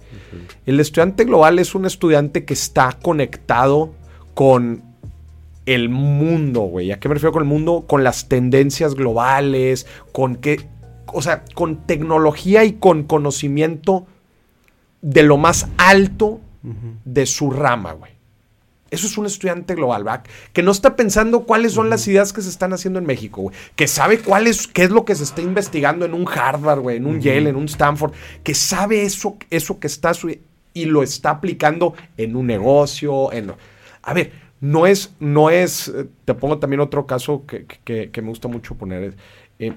[0.65, 3.93] El estudiante global es un estudiante que está conectado
[4.33, 4.81] con
[5.67, 6.91] el mundo, güey.
[6.91, 7.85] ¿A qué me refiero con el mundo?
[7.87, 10.67] Con las tendencias globales, con qué,
[11.07, 14.05] o sea, con tecnología y con conocimiento
[15.01, 16.41] de lo más alto
[17.05, 18.11] de su rama, güey.
[18.91, 20.23] Eso es un estudiante global, ¿verdad?
[20.53, 23.55] Que no está pensando cuáles son las ideas que se están haciendo en México, güey.
[23.75, 26.97] Que sabe cuál es, qué es lo que se está investigando en un Harvard, güey,
[26.97, 28.13] en un Yale, en un Stanford.
[28.43, 30.37] Que sabe eso, eso que está su-
[30.73, 33.51] y lo está aplicando en un negocio, en...
[34.03, 38.21] A ver, no es, no es, eh, te pongo también otro caso que, que- que
[38.21, 39.15] me gusta mucho poner.
[39.59, 39.73] eh,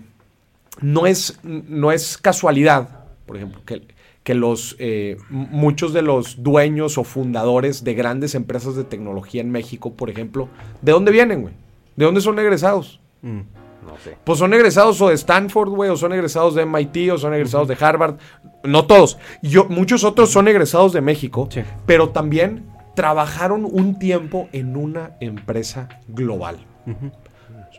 [0.81, 3.87] no es, no es casualidad, por ejemplo, que,
[4.23, 9.51] que los, eh, muchos de los dueños o fundadores de grandes empresas de tecnología en
[9.51, 10.49] México, por ejemplo,
[10.83, 11.55] ¿de dónde vienen, güey?
[11.97, 13.01] ¿De dónde son egresados?
[13.23, 13.41] Mm.
[13.87, 14.17] No sé.
[14.23, 17.69] Pues son egresados o de Stanford, güey, o son egresados de MIT, o son egresados
[17.69, 18.17] de Harvard.
[18.63, 19.19] No todos.
[19.43, 21.63] Yo, muchos otros son egresados de México, Sí.
[21.87, 26.59] pero también trabajaron un tiempo en una empresa global.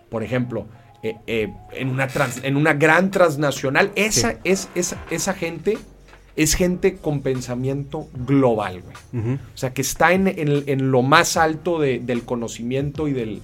[0.10, 0.66] Por ejemplo,
[1.04, 3.92] eh, eh, en, una trans- en una gran transnacional.
[3.96, 5.78] Esa, es, esa, esa gente
[6.36, 8.96] es gente con pensamiento global, güey.
[9.54, 13.42] O sea, que está en, en- en lo más alto de- del conocimiento y del,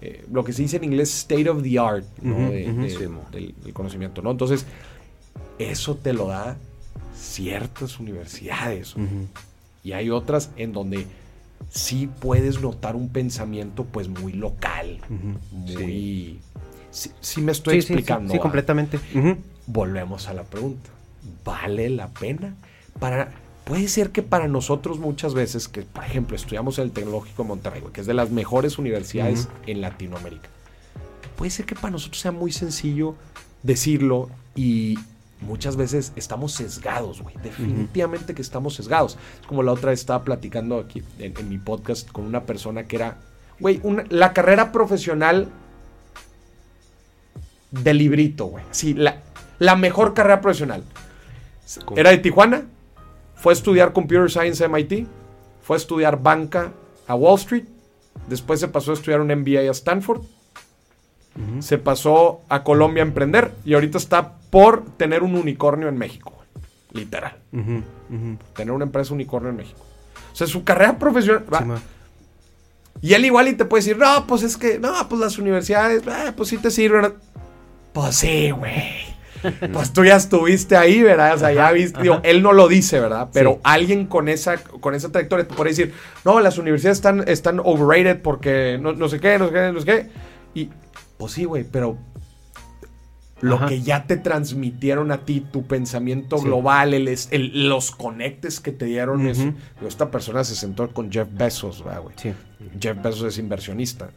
[0.00, 2.34] eh, lo que se dice en inglés, state of the art, ¿no?
[2.50, 2.86] De- de-
[3.30, 4.30] Sí, del, del conocimiento, ¿no?
[4.30, 4.64] Entonces,
[5.58, 6.56] eso te lo da
[7.14, 8.94] ciertas universidades.
[9.84, 11.06] Y hay otras en donde
[11.70, 14.98] sí puedes notar un pensamiento, pues, muy local,
[15.52, 15.76] muy...
[15.76, 16.40] Sí,
[16.90, 18.32] sí me estoy Sí, sí, sí, explicando.
[18.32, 18.98] Sí, completamente.
[19.66, 20.90] Volvemos a la pregunta.
[21.44, 22.54] ¿Vale la pena?
[22.98, 23.30] Para,
[23.64, 27.48] puede ser que para nosotros muchas veces, que por ejemplo estudiamos en el Tecnológico de
[27.48, 30.48] Monterrey, que es de las mejores universidades en Latinoamérica,
[31.36, 33.14] puede ser que para nosotros sea muy sencillo
[33.62, 34.98] decirlo y
[35.40, 37.34] muchas veces estamos sesgados, güey.
[37.42, 39.16] Definitivamente que estamos sesgados.
[39.40, 42.84] Es como la otra vez estaba platicando aquí en, en mi podcast con una persona
[42.84, 43.18] que era,
[43.58, 45.48] güey, la carrera profesional
[47.70, 48.64] de librito, güey.
[48.70, 49.18] Sí, la,
[49.58, 50.82] la mejor carrera profesional.
[51.96, 52.64] Era de Tijuana,
[53.36, 55.06] fue a estudiar Computer Science a MIT,
[55.62, 56.72] fue a estudiar banca
[57.06, 57.64] a Wall Street,
[58.28, 60.22] después se pasó a estudiar un MBA a Stanford,
[61.60, 66.32] se pasó a Colombia a emprender y ahorita está por tener un unicornio en México.
[66.92, 67.36] literal.
[68.54, 69.80] Tener una empresa unicornio en México.
[70.32, 71.44] O sea, su carrera profesional...
[73.00, 76.02] y él igual y te puede decir, no, pues es que, no, pues las universidades,
[76.06, 77.14] eh, pues sí te sirven.
[77.92, 79.10] Pues sí, güey.
[79.72, 81.34] pues tú ya estuviste ahí, ¿verdad?
[81.34, 83.30] O sea, ya viste, digo, él no lo dice, ¿verdad?
[83.32, 87.60] Pero alguien con esa, con esa trayectoria te puede decir, no, las universidades están, están
[87.64, 90.10] overrated porque no, no sé qué, no sé qué, no sé qué.
[90.54, 90.70] Y,
[91.16, 91.96] pues sí, güey, pero
[93.40, 98.84] lo que ya te transmitieron a ti, tu pensamiento global, el, los conectes que te
[98.84, 99.26] dieron.
[99.86, 102.34] esta persona se sentó con Jeff Bezos, güey.
[102.80, 104.10] Jeff Bezos es inversionista.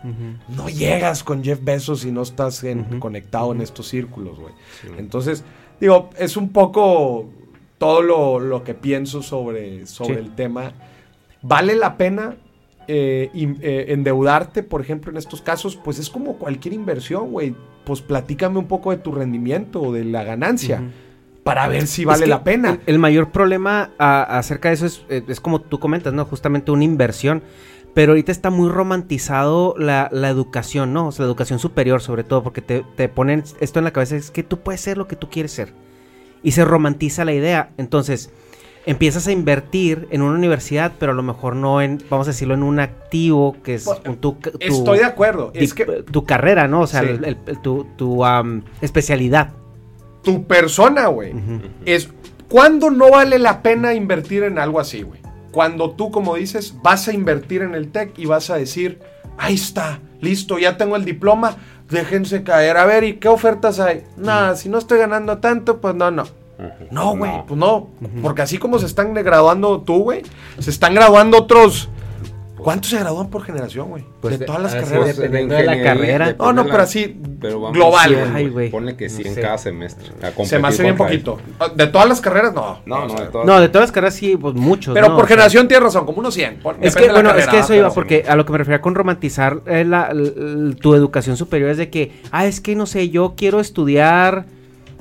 [0.50, 2.64] No llegas con Jeff Bezos si no estás
[3.00, 4.54] conectado en estos círculos, güey.
[4.98, 5.44] Entonces,
[5.80, 7.30] digo, es un poco
[7.78, 10.74] todo lo, que pienso sobre, sobre el tema.
[11.42, 12.38] ¿Vale la pena?
[12.88, 18.02] Eh, eh, endeudarte, por ejemplo, en estos casos, pues es como cualquier inversión, güey pues
[18.02, 20.82] platícame un poco de tu rendimiento o de la ganancia.
[21.44, 22.80] Para ver si vale la pena.
[22.86, 26.24] El, mayor problema acerca de eso es, eh, es, como tú comentas, ¿no?
[26.24, 27.44] Justamente una inversión.
[27.94, 31.08] Pero ahorita está muy romantizado la, educación, ¿no?
[31.08, 34.16] O sea, la educación superior, sobre todo, porque te, te, ponen esto en la cabeza:
[34.16, 35.74] es que tú puedes ser lo que tú quieres ser.
[36.42, 37.70] Y se romantiza la idea.
[37.78, 38.32] Entonces,
[38.86, 42.54] empiezas a invertir en una universidad, pero a lo mejor no en, vamos a decirlo,
[42.54, 45.52] en un activo que es pues, tu, Estoy de acuerdo.
[45.54, 46.82] Es que, tu carrera, ¿no?
[46.82, 47.04] O sea,
[47.62, 48.24] tu,
[48.82, 49.52] especialidad.
[50.24, 51.34] Tu persona, güey.
[51.86, 52.10] Es.
[52.50, 55.20] ¿Cuándo no vale la pena invertir en algo así, güey?
[55.54, 59.00] Cuando tú, como dices, vas a invertir en el tech y vas a decir,
[59.38, 61.58] ahí está, listo, ya tengo el diploma,
[61.92, 62.76] déjense caer.
[62.76, 64.04] A ver, ¿y qué ofertas hay?
[64.18, 66.26] Nada, si no estoy ganando tanto, pues no, no.
[66.90, 67.90] No, güey, pues no.
[68.24, 70.24] Porque así como se están graduando tú, güey,
[70.58, 71.88] se están graduando otros.
[72.64, 74.04] ¿Cuántos se gradúan por generación, güey?
[74.22, 75.18] Pues de, todas las carreras.
[75.18, 76.36] Dependiendo de, la carrera.
[76.38, 78.70] No, no, pero así global, güey.
[78.70, 80.12] Pone que sí en cada semestre.
[80.46, 81.40] Se me hace bien poquito.
[81.76, 82.80] De todas las carreras, no.
[82.86, 83.48] No, no, de todas.
[83.48, 84.94] No, de todas las carreras sí, pues muchos.
[84.94, 86.60] Pero por generación tienes razón, como unos 100.
[86.82, 89.62] es que, bueno, es que eso iba, porque a lo que me refería con romantizar
[89.66, 89.86] eh,
[90.80, 94.46] tu educación superior es de que, ah, es que no sé, yo quiero estudiar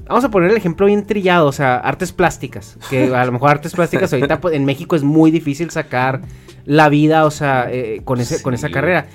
[0.08, 2.76] Vamos a poner el ejemplo bien trillado, o sea, artes plásticas.
[2.90, 6.20] Que a lo mejor artes plásticas ahorita pues, en México es muy difícil sacar
[6.64, 9.06] la vida, o sea, eh, con, ese, con esa carrera.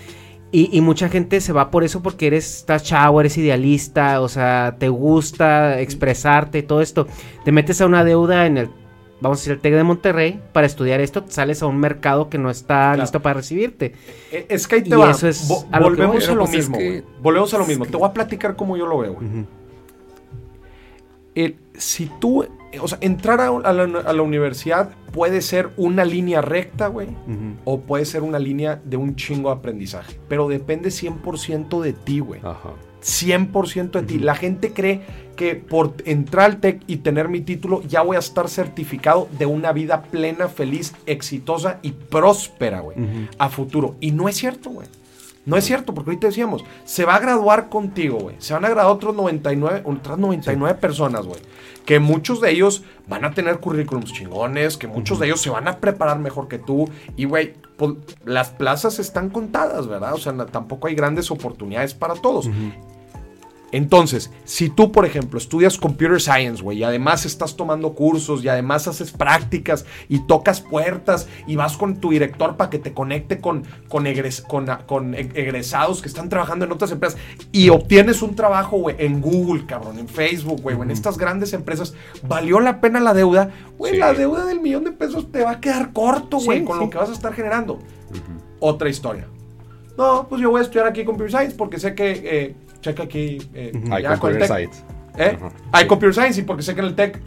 [0.50, 4.78] Y, mucha gente se va por eso porque eres, estás chavo, eres idealista, o sea,
[4.80, 7.06] te gusta expresarte, todo esto.
[7.44, 8.70] Te metes a una deuda en el,
[9.20, 12.38] vamos a decir, el TEC de Monterrey para estudiar esto, sales a un mercado que
[12.38, 13.94] no está listo para recibirte.
[14.32, 15.14] E, es que ahí te va.
[15.82, 16.78] volvemos a lo mismo.
[17.22, 17.86] Volvemos a lo mismo.
[17.86, 19.46] Te voy a platicar cómo yo lo veo, güey
[21.78, 22.46] si tú,
[22.82, 27.10] o sea, entrar a, la, universidad puede ser una línea recta, güey,
[27.66, 32.20] o puede ser una línea de un chingo de aprendizaje, pero depende 100% de ti,
[32.20, 32.42] güey.
[33.02, 34.20] 100% de ti.
[34.20, 35.02] La gente cree
[35.36, 39.46] que por entrar al TEC y tener mi título ya voy a estar certificado de
[39.46, 42.98] una vida plena, feliz, exitosa y próspera, güey,
[43.38, 43.96] a futuro.
[44.02, 44.88] Y no es cierto, güey.
[45.48, 48.36] No es cierto, porque ahorita decíamos, se va a graduar contigo, güey.
[48.38, 51.40] Se van a graduar otros 99, otras 99 personas, güey.
[51.86, 55.70] Que muchos de ellos van a tener currículums chingones, que muchos de ellos se van
[55.70, 56.90] a preparar mejor que tú.
[57.16, 57.94] Y, güey, pues,
[58.26, 60.16] las plazas están contadas, ¿verdad?
[60.16, 62.50] O sea, tampoco hay grandes oportunidades para todos.
[63.72, 68.48] Entonces, si tú, por ejemplo, estudias computer science, güey, y además estás tomando cursos y
[68.48, 73.42] además haces prácticas y tocas puertas y vas con tu director para que te conecte
[73.42, 74.06] con, con,
[74.86, 77.20] con, egresados que están trabajando en otras empresas
[77.52, 81.94] y obtienes un trabajo, güey, en Google, cabrón, en Facebook, güey, en estas grandes empresas,
[82.26, 83.52] ¿valió la pena la deuda?
[83.78, 86.90] Güey, la deuda del millón de pesos te va a quedar corto, güey, con lo
[86.90, 87.80] que vas a estar generando.
[88.60, 89.28] Otra historia.
[89.98, 92.12] No, pues yo voy a estudiar aquí Computer Science porque sé que...
[92.24, 92.56] Eh,
[92.88, 93.38] checa aquí.
[93.54, 94.84] Eh, hay computer science.
[95.18, 95.38] ¿Eh?
[95.72, 97.20] Hay computer science y porque sé que en el tech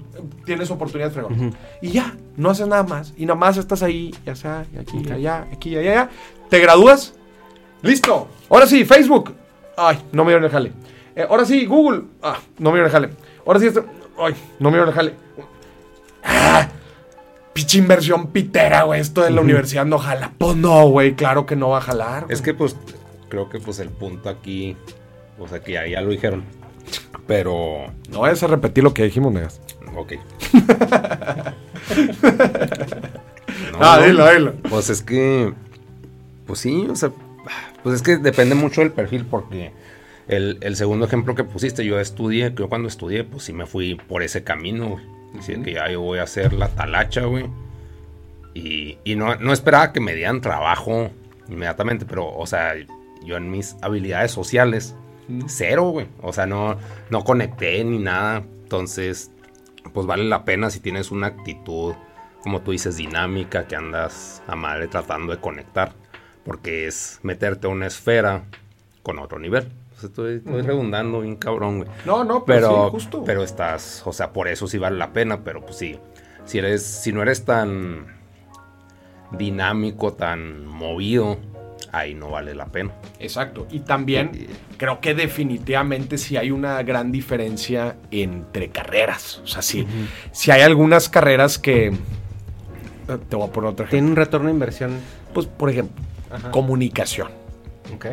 [0.44, 1.54] tienes oportunidades fregonas.
[1.82, 3.12] Y ya, no haces nada más.
[3.16, 6.10] Y nada más estás ahí, ya sea, aquí, allá, aquí, allá, allá.
[6.48, 7.14] Te gradúas.
[7.82, 8.28] Listo.
[8.48, 9.34] Ahora sí, Facebook.
[9.76, 10.72] Ay, no me dieron el jale.
[11.16, 12.02] Eh, ahora sí, Google.
[12.22, 13.10] Ah, no me dieron el jale.
[13.46, 13.84] Ahora sí, esto.
[14.18, 15.14] Ay, no me dieron el jale.
[16.22, 16.68] Ah,
[17.52, 19.00] pinche inversión pitera, güey.
[19.00, 20.32] Esto de la universidad no jala.
[20.38, 21.14] Pues no, güey.
[21.14, 22.26] Claro que no va a jalar.
[22.28, 22.76] Es que, pues,
[23.28, 24.76] creo que, pues, el punto aquí
[25.40, 26.44] o sea que ya, lo dijeron.
[27.26, 27.86] Pero.
[28.10, 29.60] No vayas a repetir lo que dijimos, Negas.
[29.96, 30.12] Ok.
[33.80, 34.54] ah, dilo, dilo.
[34.68, 35.52] Pues es que.
[36.46, 37.10] Pues sí, o sea.
[37.82, 39.72] Pues es que depende mucho del perfil, porque
[40.28, 44.22] el, segundo ejemplo que pusiste, yo estudié, yo cuando estudié, pues sí me fui por
[44.22, 45.62] ese camino, güey.
[45.62, 47.46] que ya yo voy a hacer la talacha, güey.
[48.52, 51.10] Y, y no, no esperaba que me dieran trabajo
[51.48, 52.74] inmediatamente, pero, o sea,
[53.24, 54.94] yo en mis habilidades sociales
[55.46, 56.08] cero, güey.
[56.22, 56.76] O sea, no,
[57.10, 58.44] no conecté ni nada.
[58.62, 59.30] Entonces,
[59.92, 61.94] pues vale la pena si tienes una actitud,
[62.42, 65.92] como tú dices, dinámica, que andas a madre tratando de conectar.
[66.44, 68.44] Porque es meterte a una esfera
[69.02, 69.68] con otro nivel.
[70.02, 71.90] estoy, redundando bien cabrón, güey.
[72.06, 73.24] No, no, pues pero, pero, justo.
[73.24, 75.98] pero estás, o sea, por eso sí vale la pena, pero pues sí,
[76.44, 78.18] si eres, si no eres tan
[79.32, 81.38] dinámico, tan movido,
[81.92, 82.92] ahí no vale la pena.
[83.18, 83.66] Exacto.
[83.70, 84.30] Y también
[84.76, 89.40] creo que definitivamente sí hay una gran diferencia entre carreras.
[89.44, 89.86] O sea, sí,
[90.32, 91.88] si hay algunas carreras que...
[91.88, 91.92] Eh,
[93.28, 94.92] te voy a poner otra ¿Tiene un retorno de inversión?
[95.34, 96.02] Pues, por ejemplo,
[96.50, 97.28] comunicación.
[97.94, 98.06] Ok.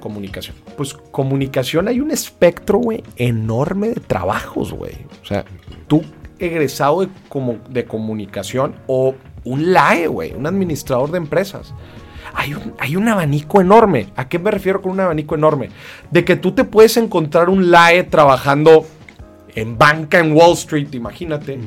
[0.00, 0.56] Comunicación.
[0.76, 4.92] Pues comunicación hay un espectro, güey, enorme de trabajos, güey.
[5.22, 5.44] O sea,
[5.88, 6.02] tú
[6.38, 11.72] egresado de, como, de comunicación o un LAE, güey, un administrador de empresas
[12.34, 14.08] hay un, hay un abanico enorme.
[14.16, 15.70] ¿A qué me refiero con un abanico enorme?
[16.10, 18.86] De que tú te puedes encontrar un LAE trabajando
[19.54, 21.58] en banca en Wall Street, imagínate.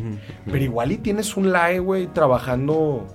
[0.46, 3.08] Pero igual y tienes un LAE, güey, trabajando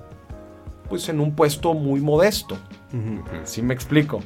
[0.88, 2.58] pues en un puesto muy modesto.
[3.44, 4.22] ¿Sí me explico?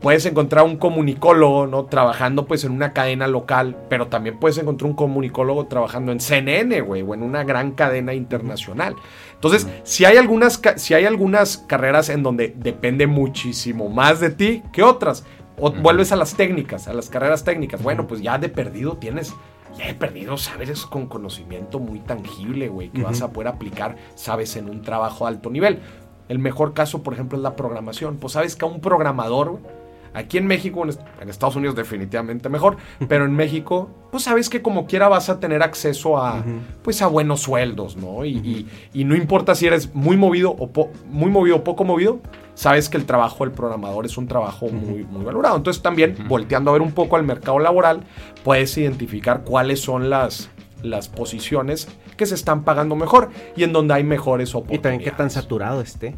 [0.00, 1.84] puedes encontrar un comunicólogo, ¿no?
[1.86, 6.80] Trabajando pues en una cadena local, pero también puedes encontrar un comunicólogo trabajando en CNN,
[6.80, 8.96] güey, o en una gran cadena internacional.
[9.36, 14.62] Entonces, si, hay algunas, si hay algunas carreras en donde depende muchísimo más de ti
[14.72, 15.24] que otras,
[15.58, 19.32] o vuelves a las técnicas, a las carreras técnicas, bueno, pues ya de perdido tienes
[19.76, 24.56] ya he perdido saberes con conocimiento muy tangible, güey, que vas a poder aplicar, sabes,
[24.56, 25.80] en un trabajo a alto nivel.
[26.28, 28.16] El mejor caso, por ejemplo, es la programación.
[28.16, 29.60] Pues sabes que a un programador,
[30.16, 30.82] aquí en México,
[31.20, 35.38] en Estados Unidos definitivamente mejor, pero en México, pues sabes que como quiera vas a
[35.38, 36.42] tener acceso a,
[36.82, 38.24] pues a buenos sueldos, ¿no?
[38.24, 42.20] Y, no importa si eres muy movido o muy movido o poco movido,
[42.54, 45.56] sabes que el trabajo del programador es un trabajo muy, muy valorado.
[45.56, 48.00] Entonces también, volteando a ver un poco al mercado laboral,
[48.42, 50.50] puedes identificar cuáles son las,
[50.82, 54.80] las posiciones que se están pagando mejor y en donde hay mejores oportunidades.
[54.80, 56.16] Y también qué tan saturado esté.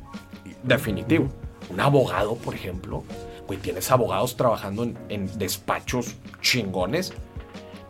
[0.62, 1.28] Definitivo.
[1.70, 3.04] Un abogado, por ejemplo,
[3.48, 7.12] güey, tienes abogados trabajando en, despachos chingones.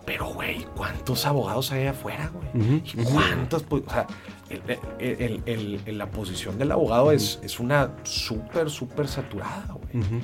[0.07, 2.83] Pero, güey, ¿cuántos abogados hay afuera, güey?
[3.05, 3.62] ¿Cuántos?
[3.64, 4.07] Pues, o sea,
[5.87, 10.23] la posición del abogado es, es una súper, súper saturada, güey.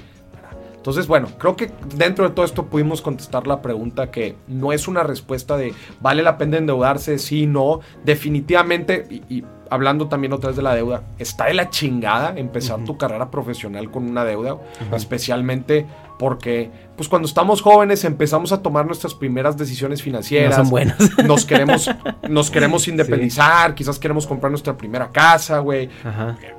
[0.85, 4.87] Entonces, bueno, creo que dentro de todo esto pudimos contestar la pregunta que no es
[4.87, 7.81] una respuesta de vale la pena endeudarse, sí, no.
[8.05, 12.99] Definitivamente, y, hablando también otra vez de la deuda, está de la chingada empezar tu
[12.99, 14.59] carrera profesional con una deuda,
[14.93, 15.87] especialmente
[16.19, 20.59] porque pues cuando estamos jóvenes empezamos a tomar nuestras primeras decisiones financieras.
[20.59, 20.99] No son buenas.
[21.25, 21.91] Nos queremos,
[22.29, 25.89] nos queremos independizar, quizás queremos comprar nuestra primera casa, güey.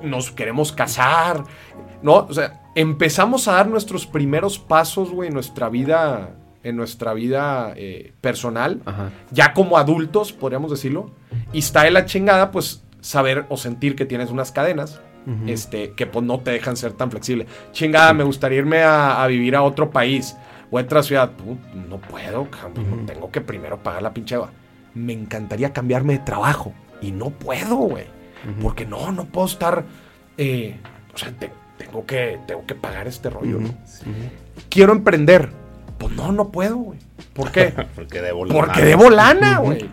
[0.02, 1.44] Nos queremos casar,
[2.02, 2.26] ¿no?
[2.28, 7.74] O sea, empezamos a dar nuestros primeros pasos, güey, en nuestra vida, en nuestra vida
[7.76, 8.82] eh, personal,
[9.32, 11.12] ya como adultos, podríamos decirlo,
[11.54, 15.02] y está de la chingada, pues, saber o sentir que tienes unas cadenas,
[15.48, 17.48] este, que pues no te dejan ser tan flexible.
[17.72, 20.36] Chingada, me gustaría irme a, vivir a otro país
[20.70, 21.32] o a otra ciudad.
[21.90, 22.48] no puedo,
[23.08, 24.38] tengo que primero pagar la pinche...
[24.94, 28.06] Me encantaría cambiarme de trabajo y no puedo, güey.
[28.62, 29.86] Porque no, no puedo estar...
[30.38, 30.78] Eh,
[31.14, 31.34] o sea,
[31.78, 33.70] tengo que, tengo que pagar este rollo, ¿no?
[34.70, 35.50] Quiero emprender.
[35.98, 37.00] Pues no, no puedo, güey.
[37.34, 37.74] ¿Por qué?
[37.96, 38.60] Porque debo lana.
[38.60, 39.90] Porque debo lana, güey.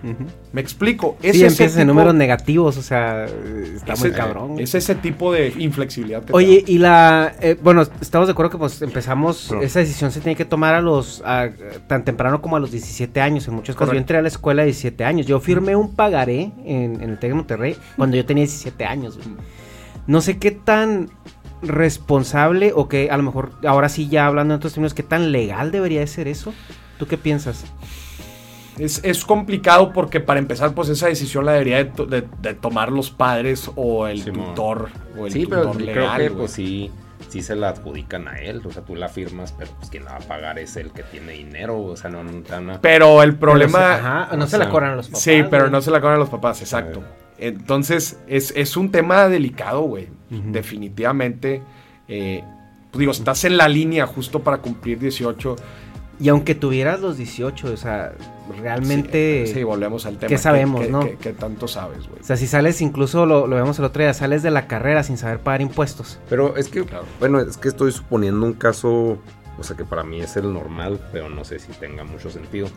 [0.53, 1.16] Me explico.
[1.23, 4.59] Es sí, empiezas en números negativos, o sea, está muy cabrón.
[4.59, 7.35] Es ese tipo de inflexibilidad que Oye, y la.
[7.40, 9.53] Eh, bueno, estamos de acuerdo que pues empezamos.
[9.61, 11.23] Esa decisión se tiene que tomar a los.
[11.87, 13.47] tan temprano como a los 17 años.
[13.47, 13.95] En muchos casos.
[13.95, 15.27] Yo entré a la escuela a 17 años.
[15.27, 19.16] Yo firmé un pagaré en, en el TEC de Monterrey cuando yo tenía 17 años,
[19.16, 19.29] güey.
[20.07, 21.11] No sé qué tan
[21.62, 25.33] responsable o que a lo mejor ahora sí ya hablando en otros términos, qué tan
[25.33, 26.53] legal debería de ser eso?
[26.98, 27.64] ¿Tú qué piensas?
[28.79, 34.07] Es, complicado porque para empezar, pues esa decisión la debería de, tomar los padres o
[34.07, 36.90] el tutor o el sí, pero Creo que, pues sí,
[37.29, 38.62] sí se la adjudican a él.
[38.64, 41.03] O sea, tú la firmas, pero pues quien la va a pagar es el que
[41.03, 41.81] tiene dinero.
[41.83, 43.94] O sea, no, no, Pero el problema.
[43.94, 45.22] ajá, no se la cobran a los papás.
[45.22, 47.03] Sí, pero no se la cobran a los papás, exacto.
[47.42, 50.09] Entonces, es, un tema delicado, güey.
[50.31, 51.61] Definitivamente.
[52.09, 52.42] Eh,
[52.90, 55.57] pues digo, estás en la línea justo para cumplir 18.
[56.20, 58.12] Y aunque tuvieras los 18, o sea,
[58.61, 59.44] realmente...
[59.52, 60.28] Sí, volvemos al tema.
[60.28, 61.00] ¿Qué sabemos, no?
[61.20, 62.20] ¿Qué, tanto sabes, güey?
[62.20, 65.18] O sea, si sales, incluso lo, vemos el otro día, sales de la carrera sin
[65.18, 66.20] saber pagar impuestos.
[66.28, 66.84] Pero es que,
[67.18, 69.18] bueno, es que estoy suponiendo un caso,
[69.59, 72.68] o sea, que para mí es el normal, pero no sé si tenga mucho sentido.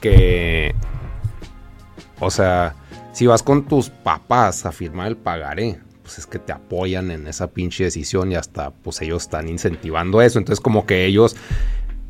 [0.00, 0.72] Que,
[2.24, 2.74] o sea,
[3.12, 7.26] si vas con tus papás a firmar el pagaré, pues es que te apoyan en
[7.26, 10.38] esa pinche decisión y hasta pues ellos están incentivando eso.
[10.38, 11.36] Entonces como que ellos,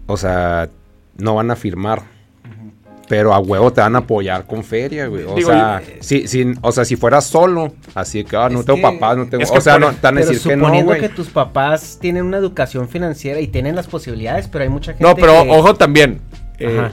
[0.06, 0.68] o sea,
[1.16, 2.02] no van a firmar
[3.08, 5.24] Pero a huevo te van a apoyar con feria, güey.
[5.24, 9.16] O sea, si, si, o sea, si fueras solo, así que, ah, no tengo papás,
[9.16, 9.44] no tengo...
[9.44, 12.38] o sea, no, te van a decir que no, suponiendo que tus papás tienen una
[12.38, 16.20] educación financiera y tienen las posibilidades, pero hay mucha gente No, pero ojo también.
[16.58, 16.90] Eh, eh,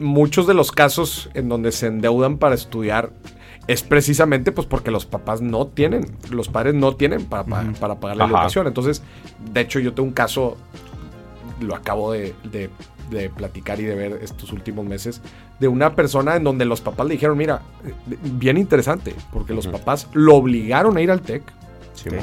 [0.00, 3.12] muchos de los casos en donde se endeudan para estudiar
[3.66, 8.16] es precisamente pues porque los papás no tienen, los padres no tienen para, para, pagar
[8.16, 8.66] la educación.
[8.66, 9.02] Entonces,
[9.52, 10.56] de hecho, yo tengo un caso,
[11.60, 12.70] lo acabo de, de,
[13.30, 15.20] platicar y de ver estos últimos meses,
[15.58, 17.62] de una persona en donde los papás le dijeron, mira,
[18.22, 21.42] bien interesante, porque los papás lo obligaron a ir al TEC.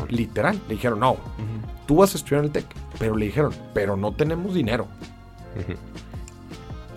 [0.09, 1.17] literal, le dijeron, no,
[1.87, 2.65] tú vas a estudiar en el TEC,
[2.99, 4.87] pero le dijeron, pero no tenemos dinero.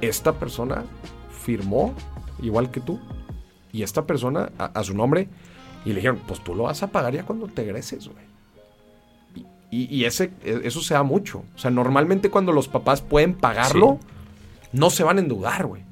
[0.00, 0.84] Esta persona
[1.44, 1.94] firmó,
[2.42, 3.00] igual que tú,
[3.72, 5.28] y esta persona a, su nombre
[5.84, 8.26] y le dijeron, pues tú lo vas a pagar ya cuando te egreses, güey.
[9.70, 11.44] Y, ese, e, eso se da mucho.
[11.54, 13.98] O sea, normalmente cuando los papás pueden pagarlo,
[14.72, 15.82] no se van a endeudar, güey.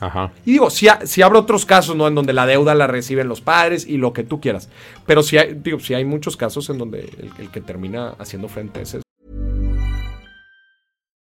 [0.00, 0.32] Ajá.
[0.46, 2.08] Y digo, si, si habrá otros casos, ¿no?
[2.08, 4.70] En donde la deuda la reciben los padres y lo que tú quieras.
[5.04, 8.48] Pero si hay, digo, si hay muchos casos en donde el, el que termina haciendo
[8.48, 9.03] frente a ese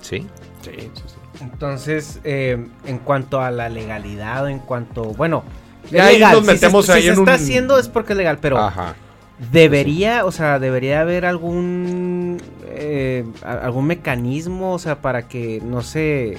[0.00, 0.26] Sí.
[0.62, 1.14] Sí, sí, sí.
[1.40, 5.44] Entonces, eh, en cuanto a la legalidad, o en cuanto, bueno,
[5.90, 8.38] ya ahí nos metemos si ahí se, en se está haciendo es porque es legal,
[8.40, 8.58] pero
[9.52, 12.38] debería, o sea, debería haber algún
[12.78, 16.38] eh, algún mecanismo, o sea, para que no sé.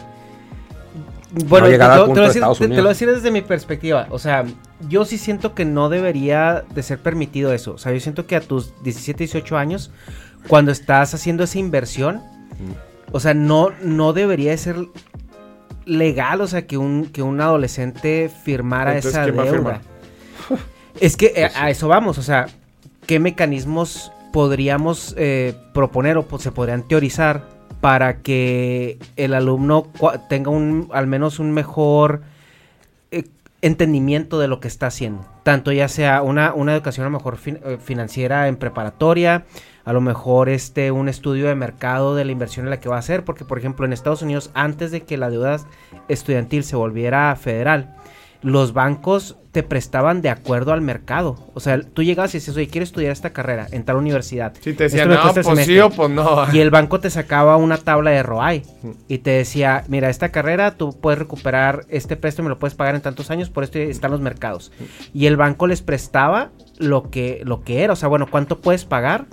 [1.46, 4.08] Bueno, te, lo voy a decir desde mi perspectiva.
[4.12, 4.46] O sea,
[4.88, 7.74] yo sí siento que no debería de ser permitido eso.
[7.74, 9.92] O sea, yo siento que a tus 17, 18 años,
[10.48, 12.22] cuando estás haciendo esa inversión,
[13.12, 14.76] o sea, no, no debería de ser
[15.86, 19.82] legal, o sea, que un, que un adolescente firmara esa deuda.
[21.00, 22.48] es que eh, a eso vamos, o sea,
[23.06, 27.48] ¿qué mecanismos podríamos eh, proponer o se podrían teorizar
[27.82, 29.88] para que el alumno
[30.30, 32.22] tenga un, al menos un mejor
[33.12, 33.24] eh,
[33.62, 35.26] entendimiento de lo que está haciendo?
[35.44, 37.38] Tanto ya sea una, una educación a lo mejor
[37.80, 39.46] financiera en preparatoria,
[39.88, 42.98] a lo mejor este un estudio de mercado de la inversión en la que va
[42.98, 45.62] a hacer, porque por ejemplo en Estados Unidos antes de que la deuda
[46.10, 47.96] estudiantil se volviera federal,
[48.42, 51.38] los bancos te prestaban de acuerdo al mercado.
[51.54, 54.54] O sea, tú llegabas y decías, oye, quiero estudiar esta carrera en tal universidad.
[54.60, 56.46] Sí, te decían, no, pues sí o pues no.
[56.54, 58.64] Y el banco te sacaba una tabla de ROI
[59.08, 62.96] y te decía, mira, esta carrera tú puedes recuperar este préstamo y lo puedes pagar
[62.96, 64.74] en tantos años, por esto están los mercados.
[65.14, 68.84] Y el banco les prestaba lo que, lo que era, o sea, bueno, ¿cuánto puedes
[68.84, 69.28] pagar?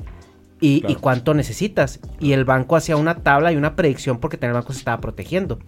[0.64, 2.00] Y, cuánto necesitas.
[2.20, 5.58] Y el banco hacía una tabla y una predicción porque el banco se estaba protegiendo.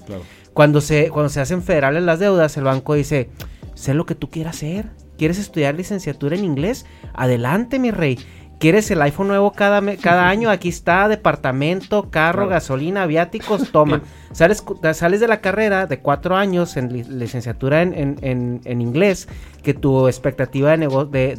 [0.55, 3.31] Cuando, se, cuando se hacen federales las deudas, el banco dice,
[3.75, 4.91] sé lo que tú quieras hacer.
[5.19, 6.85] ¿Quieres estudiar licenciatura en inglés?
[7.15, 8.19] Adelante, mi rey.
[8.59, 10.51] ¿Quieres el iPhone nuevo cada, cada año?
[10.51, 14.03] Aquí está, departamento, carro, gasolina, viáticos, toma.
[14.33, 19.29] sales, sales de la carrera de cuatro años en licenciatura en, inglés,
[19.63, 20.89] que tu expectativa de,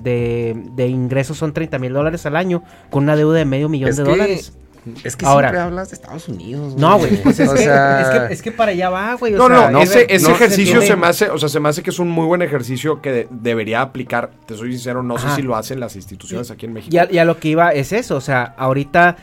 [0.01, 3.95] de, de, ingresos son 30 mil dólares al año, con una deuda de medio millón
[3.95, 4.53] de dólares.
[5.03, 6.75] Es que Ahora, siempre hablas de Estados Unidos.
[6.75, 9.33] No, güey, pues es, que, es, que, para allá va, güey.
[9.33, 11.89] No, no, no, ese, ese ejercicio se, me hace, o sea, se me hace que
[11.89, 14.31] es un muy buen ejercicio que debería aplicar.
[14.45, 16.95] Te soy sincero, no sé si lo hacen las instituciones aquí en México.
[17.09, 19.17] Y a, lo que iba es eso, o sea, ahorita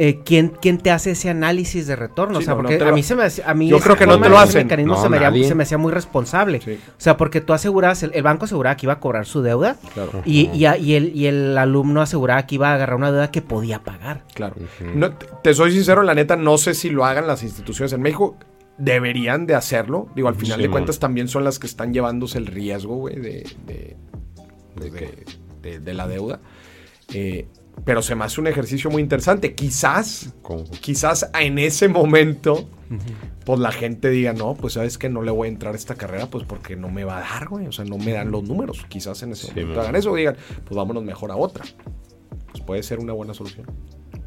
[0.00, 2.38] eh, ¿quién, ¿quién, te hace ese análisis de retorno?
[2.38, 4.38] o sea, porque a mí se me a mí Yo creo que no te lo
[4.38, 4.68] hacen.
[4.86, 6.60] No, se, me se, me hacía muy responsable.
[6.64, 9.76] O sea, porque tú asegurabas, el, banco aseguraba que iba a cobrar su deuda
[10.24, 13.42] y, y, y, el, y el alumno aseguraba que iba a agarrar una deuda que
[13.42, 14.22] podía pagar.
[14.34, 14.54] Claro.
[14.94, 18.36] no, te soy sincero, la neta, no sé si lo hagan las instituciones en México.
[18.76, 20.06] Deberían de hacerlo.
[20.14, 23.44] Digo, al final de cuentas también son las que están llevándose el riesgo, güey, de,
[23.66, 23.96] de,
[25.60, 26.38] de, de, la deuda.
[27.12, 27.48] Eh,
[27.84, 29.54] pero se me hace un ejercicio muy interesante.
[29.54, 30.34] Quizás,
[30.80, 32.68] quizás en ese momento,
[33.44, 35.94] pues la gente diga, no, pues sabes que no le voy a entrar a esta
[35.94, 37.66] carrera, pues porque no me va a dar, güey.
[37.66, 38.84] O sea, no me dan los números.
[38.88, 41.64] Quizás en ese momento hagan eso o digan, pues vámonos mejor a otra.
[42.50, 43.66] Pues puede ser una buena solución.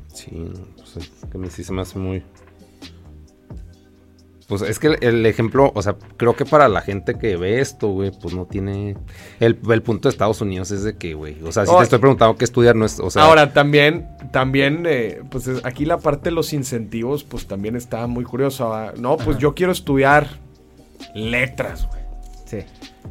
[0.07, 0.31] Sí,
[0.75, 2.23] pues que me sí se me hace muy,
[4.51, 7.87] pues es que el, ejemplo, o sea, creo que para la gente que ve esto,
[7.87, 8.97] güey, pues no tiene.
[9.39, 11.41] El, punto de Estados Unidos es de que, güey.
[11.41, 12.99] O sea, si te estoy preguntando qué estudiar, no es.
[12.99, 17.77] O sea, ahora, también, también, eh, pues aquí la parte de los incentivos, pues también
[17.77, 18.91] está muy curiosa.
[18.97, 20.27] No, pues yo quiero estudiar
[21.15, 22.00] letras, güey.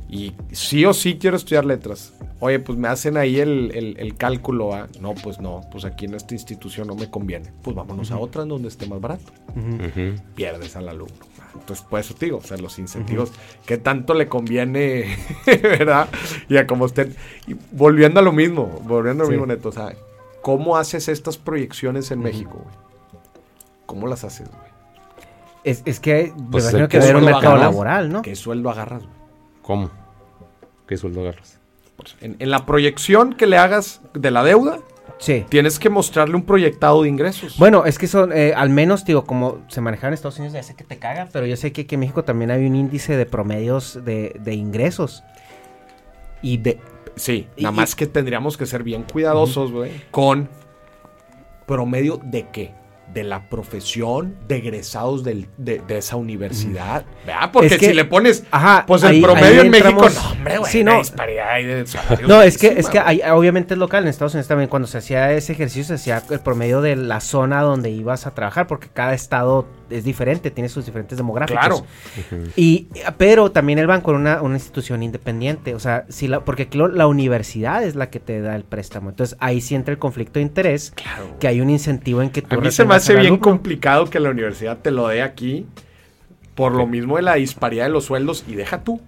[0.08, 2.12] Y sí o sí quiero estudiar letras.
[2.40, 4.74] Oye, pues me hacen ahí el, cálculo.
[4.74, 4.88] ¿ah?
[5.00, 7.52] No, pues no, pues aquí en esta institución no me conviene.
[7.62, 9.32] Pues vámonos a otra en donde esté más barato.
[10.34, 11.14] Pierdes al alumno.
[11.54, 13.32] Entonces, pues eso te digo, o sea, los incentivos,
[13.66, 15.16] ¿qué tanto le conviene,
[15.46, 16.08] verdad?
[16.48, 17.14] Y a como estén.
[17.46, 19.94] Y volviendo a lo mismo, volviendo a lo mismo, Neto, o sea,
[20.42, 22.76] ¿cómo haces estas proyecciones en México, güey?
[23.86, 24.70] ¿Cómo las haces, güey?
[25.62, 28.22] Es, es que pues que ver un mercado laboral, ¿no?
[28.22, 29.19] ¿Qué sueldo agarras, güey?
[29.62, 29.90] ¿Cómo?
[30.86, 31.58] ¿Qué sueldo agarras?
[32.20, 34.78] En, la proyección que le hagas de la deuda,
[35.18, 35.44] Sí.
[35.50, 37.58] Tienes que mostrarle un proyectado de ingresos.
[37.58, 40.62] Bueno, es que son, eh, al menos, digo, como se maneja en Estados Unidos, ya
[40.62, 43.26] sé que te caga, pero yo sé que, en México también hay un índice de
[43.26, 45.22] promedios de, ingresos.
[46.40, 46.80] Y de.
[47.16, 49.92] Sí, nada más que tendríamos que ser bien cuidadosos, güey.
[50.10, 50.48] Con
[51.66, 52.79] promedio de qué?
[53.12, 55.46] De la profesión de egresados de,
[55.88, 57.04] esa universidad.
[57.52, 58.44] Porque si le pones,
[58.86, 60.98] pues el promedio en México, no, hombre, güey, sí, no.
[60.98, 61.84] disparidad de
[62.26, 64.98] No, es que, es que hay, obviamente es local, en Estados Unidos también, cuando se
[64.98, 68.88] hacía ese ejercicio, se hacía el promedio de la zona donde ibas a trabajar, porque
[68.92, 71.60] cada estado es diferente, tiene sus diferentes demográficos.
[71.60, 71.86] Claro.
[72.56, 72.88] Y,
[73.18, 77.84] pero también el banco era una, institución independiente, o sea, si la, porque la universidad
[77.84, 79.10] es la que te da el préstamo.
[79.10, 80.92] Entonces ahí sí entra el conflicto de interés,
[81.38, 82.56] que hay un incentivo en que tú...
[82.56, 85.66] A mí se me hace bien complicado que la universidad te lo dé aquí,
[86.54, 89.00] por lo mismo de la disparidad de los sueldos, y deja tú.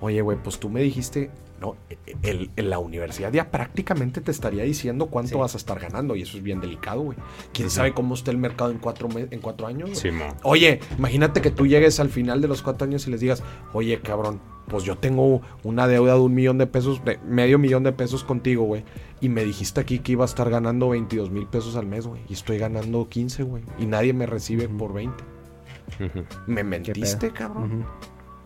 [0.00, 1.30] Oye, güey, pues tú me dijiste
[1.62, 1.76] no,
[2.22, 6.36] el, la universidad ya prácticamente te estaría diciendo cuánto vas a estar ganando y eso
[6.36, 7.18] es bien delicado, güey.
[7.52, 9.96] ¿Quién sabe cómo está el mercado en cuatro, en cuatro años?
[9.96, 10.08] Sí,
[10.42, 14.00] oye, imagínate que tú llegues al final de los cuatro años y les digas, oye,
[14.00, 17.92] cabrón, pues yo tengo una deuda de un millón de pesos, de medio millón de
[17.92, 18.84] pesos contigo, güey.
[19.20, 22.22] Y me dijiste aquí que iba a estar ganando 22 mil pesos al mes, güey.
[22.28, 23.62] Y estoy ganando 15, güey.
[23.78, 25.22] Y nadie me recibe por 20.
[26.48, 27.84] Me mentiste, cabrón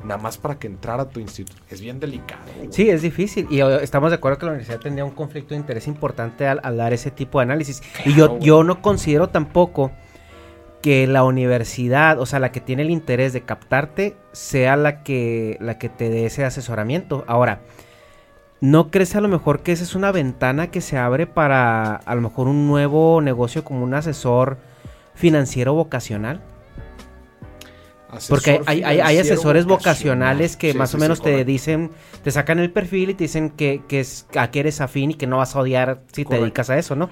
[0.06, 1.60] nada más para que entrara a tu instituto.
[1.68, 2.42] Es bien delicado.
[2.70, 3.46] Sí, es difícil.
[3.50, 6.92] Y estamos de acuerdo que la universidad tendría un conflicto de interés importante al, dar
[6.92, 7.82] ese tipo de análisis.
[8.04, 9.92] y yo, yo no considero tampoco
[10.82, 15.56] que la universidad, o sea, la que tiene el interés de captarte, sea la que,
[15.60, 17.24] la que te dé ese asesoramiento.
[17.26, 17.60] Ahora,
[18.60, 22.14] ¿no crees a lo mejor que esa es una ventana que se abre para a
[22.14, 24.58] lo mejor un nuevo negocio como un asesor
[25.14, 26.40] financiero vocacional?
[28.28, 31.90] Porque hay, hay, asesores vocacionales que más o menos te dicen,
[32.22, 35.14] te sacan el perfil y te dicen que, que es, a qué eres afín y
[35.14, 37.10] que no vas a odiar si te dedicas a eso, ¿no?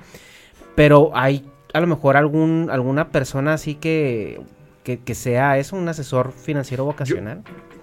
[0.77, 4.41] Pero hay a lo mejor algún alguna persona así que,
[4.85, 7.43] que, sea eso, un asesor financiero vocacional.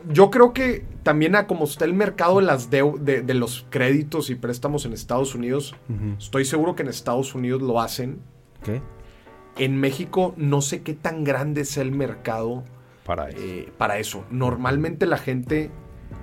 [0.09, 4.29] Yo, creo que también a como está el mercado de, las de, de, los créditos
[4.29, 5.75] y préstamos en Estados Unidos,
[6.17, 8.19] estoy seguro que en Estados Unidos lo hacen.
[8.63, 8.81] ¿Qué?
[9.57, 12.63] En México no sé qué tan grande es el mercado
[13.05, 13.37] para eso.
[13.39, 14.25] Eh, para eso.
[14.29, 15.71] Normalmente la gente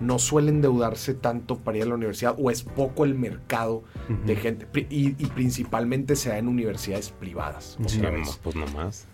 [0.01, 3.83] no suele endeudarse tanto para ir a la universidad o es poco el mercado
[4.25, 7.79] de gente y, principalmente se da en universidades privadas.
[7.87, 8.01] Sí,
[8.43, 9.07] pues nomás.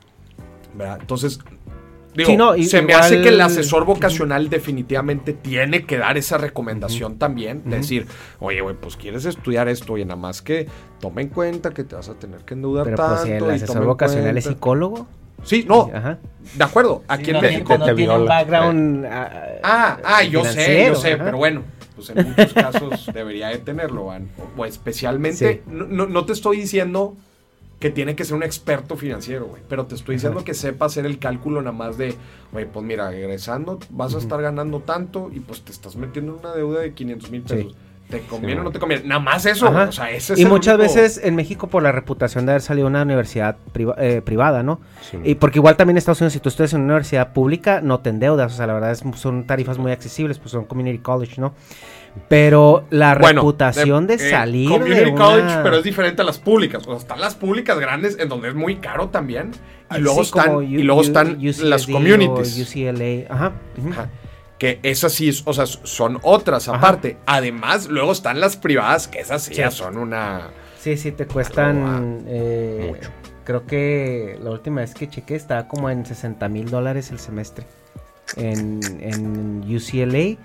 [0.74, 0.98] ¿verdad?
[1.00, 1.38] Entonces,
[2.14, 7.62] digo, se me hace que el asesor vocacional definitivamente tiene que dar esa recomendación también,
[7.64, 8.06] de decir,
[8.40, 10.68] oye, güey, pues quieres estudiar esto, y nada más que
[11.00, 13.22] tome en cuenta que te vas a tener que endeudar Pero, tanto.
[13.22, 15.06] Pues, ¿El asesor vocacional es psicólogo?
[15.43, 15.91] Sí, no.
[16.57, 17.03] De acuerdo.
[17.09, 17.76] Aquí en México.
[17.76, 19.07] No tiene un background.
[19.07, 19.30] Ah,
[19.62, 21.62] ah, ah yo sé, yo sé, pero bueno.
[21.95, 24.28] Pues en muchos casos debería de tenerlo, Van.
[24.57, 27.14] O especialmente, no, no, te estoy diciendo
[27.78, 29.62] que tiene que ser un experto financiero, güey.
[29.68, 32.14] Pero te estoy diciendo que sepa hacer el cálculo nada más de,
[32.53, 36.39] güey, pues mira, regresando vas a estar ganando tanto y pues te estás metiendo en
[36.41, 37.76] una deuda de 500 mil pesos.
[38.09, 39.05] ¿Te conviene o no te conviene?
[39.07, 39.86] Nada más eso, Ajá.
[39.88, 42.62] o sea, ese es y muchas único- veces en México por la reputación de haber
[42.62, 44.80] salido de una universidad priva- eh, privada, ¿no?
[45.11, 45.18] Sí.
[45.24, 48.00] Y porque igual también en Estados Unidos, si tú estudias en una universidad pública, no
[48.00, 48.52] te endeudas.
[48.52, 51.55] O sea, la verdad es, son tarifas muy accesibles, pues son community college, ¿no?
[52.28, 55.24] Pero la Bueno, reputación de, eh, salir Community de una...
[55.24, 56.82] college, pero es diferente a las públicas.
[56.86, 59.50] O sea, están las públicas grandes en donde es muy caro también.
[59.96, 62.59] Y luego Sí, están, como y U- luego U- están las communities.
[62.70, 63.52] UCLA, ajá.
[63.90, 64.11] Ajá.
[64.64, 66.78] Que esas sí, o sea, son otras Ajá.
[66.78, 67.18] aparte.
[67.26, 70.48] Además, luego están las privadas, que esas sí, ya son una...
[70.80, 72.24] Sí, sí, te cuestan.
[72.26, 73.10] eh, Mucho.
[73.44, 77.66] Creo que la última vez que chequé estaba como en 60 mil dólares el semestre
[78.36, 80.38] en, en UCLA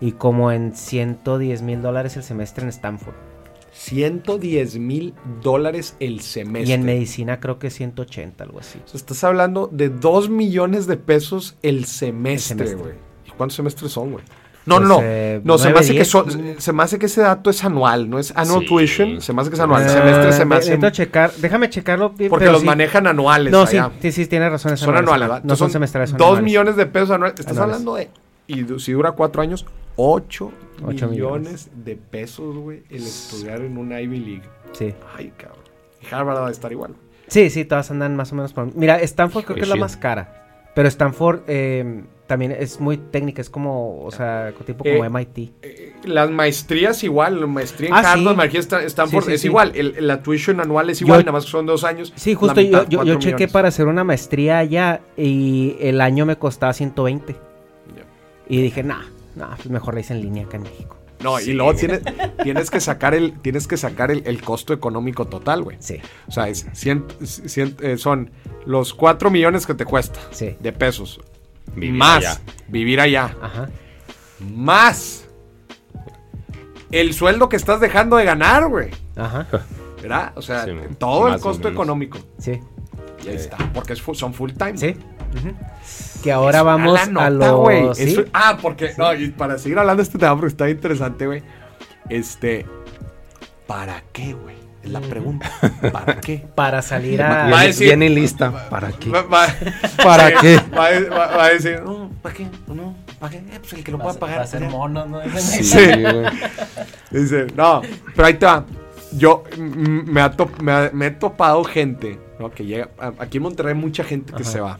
[0.00, 3.14] y como en 110 mil dólares el semestre en Stanford.
[3.72, 6.70] 110 mil dólares el semestre.
[6.70, 8.80] Y en medicina creo que 180, algo así.
[8.84, 12.76] O sea, estás hablando de 2 millones de pesos el semestre, semestre.
[12.82, 13.09] güey.
[13.40, 14.24] ¿Y cuántos semestres son, güey?
[14.66, 15.00] No, Pues, no, no.
[15.02, 16.08] eh, no, se me hace que diez.
[16.08, 18.66] son, se me hace que ese dato es anual, no es annual Sí.
[18.66, 19.82] tuition, se me hace que es anual.
[19.84, 22.10] Ah, semestre se me de- hace necesito checar, déjame checarlo.
[22.10, 22.66] porque pero los sí.
[22.66, 23.50] manejan anuales.
[23.52, 23.90] No, sí, allá.
[24.00, 24.74] sí, sí, tienes razón.
[24.74, 25.44] es Son anuales, anuales.
[25.46, 26.44] No son semestrales, son Dos anuales.
[26.44, 27.40] millones de pesos anuales.
[27.40, 27.76] Estás Anuales.
[27.76, 28.10] hablando de.
[28.48, 29.64] Y si dura cuatro años,
[29.96, 30.52] 8
[30.84, 34.42] Ocho millones de pesos, güey, el estudiar en una Ivy League.
[34.72, 34.94] Sí.
[35.16, 35.58] Ay, cabrón.
[36.02, 36.94] Y Harvard va a estar igual.
[37.28, 38.74] Sí, sí, todas andan más o menos por...
[38.74, 40.68] Mira, Stanford creo que es la más cara.
[40.74, 45.52] Pero Stanford eh, también es muy técnica, es como, o sea, tipo como Eh, MIT.
[45.62, 48.36] Eh, Las maestrías igual, la maestría en Ah, Harvard, sí.
[48.36, 49.72] maestría Stanford Sí, sí, es igual.
[49.74, 52.12] El- la tuition anual es Yo- igual, nada más son dos años.
[52.14, 56.24] Sí, justo mitad, yo, yo, yo chequé para hacer una maestría allá y el año
[56.24, 57.32] me costaba 120.
[57.32, 58.04] Ya.
[58.48, 59.02] Y dije, nah,
[59.34, 60.96] nah, pues mejor la hice en línea acá en México.
[61.24, 62.00] No, y luego tienes,
[62.44, 65.76] tienes que sacar el, tienes que sacar el, el costo económico total, güey.
[65.80, 65.96] Sí,
[66.28, 68.30] O sea, es cien- cien- eh, son
[68.64, 70.56] los 4 millones que te cuesta sí.
[70.60, 71.20] de pesos.
[71.74, 72.40] Vivir más allá.
[72.68, 73.34] vivir allá.
[73.40, 73.68] Ajá.
[74.40, 75.24] Más
[76.90, 78.90] el sueldo que estás dejando de ganar, güey.
[79.16, 79.46] Ajá.
[80.02, 80.32] ¿Verdad?
[80.34, 82.18] O sea, Sí, todo el costo económico.
[82.38, 82.60] Sí.
[83.24, 83.56] Y ahí está.
[83.72, 84.76] Porque es son full time.
[84.76, 84.96] Sí.
[85.36, 85.54] Ujú.
[86.22, 87.52] Que ahora vamos nota, a los...
[87.60, 87.94] güey.
[87.94, 88.02] ¿sí?
[88.12, 88.92] Eso- ah, porque.
[88.98, 91.42] No, y para seguir hablando de este tema, porque está interesante, güey.
[92.08, 92.66] Este.
[93.66, 94.56] ¿Para qué, güey?
[94.82, 95.50] Es la pregunta.
[95.92, 96.44] ¿Para qué?
[96.54, 97.50] Para salir a...
[97.50, 98.68] Va a decir- Viene lista.
[98.70, 99.10] ¿Para qué?
[99.10, 99.46] Va- va-
[100.02, 100.56] ¿Para sí, qué?
[100.76, 102.46] Va, a- va- va a decir, no, ¿para qué?
[102.66, 103.36] No, ¿para qué?
[103.38, 104.38] Eh, pues el que lo pueda pagar.
[104.48, 104.68] pues ya.
[104.70, 105.20] monos, ¿no?
[105.38, 105.78] Sí, Sí.
[106.02, 106.26] güey.
[107.10, 107.82] Dice, no,
[108.16, 108.64] pero ahí te va.
[109.12, 112.50] Yo mm, me, ha top- me, ha- me he topado gente, ¿no?
[112.50, 112.88] Que llega.
[112.98, 114.50] a- Aquí en Monterrey hay mucha gente que Ajá.
[114.52, 114.78] se va.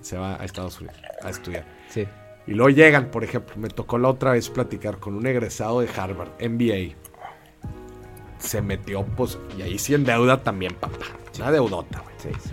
[0.00, 1.64] Se va a Estados Unidos a estudiar.
[1.88, 2.08] Sí.
[2.48, 5.88] Y luego llegan, por ejemplo, me tocó la otra vez platicar con un egresado de
[5.96, 6.96] Harvard, MBA.
[8.42, 10.96] Se metió, pues, y ahí sí en deuda también, papá.
[11.38, 12.14] Una deudota, güey.
[12.18, 12.50] Sí, sí.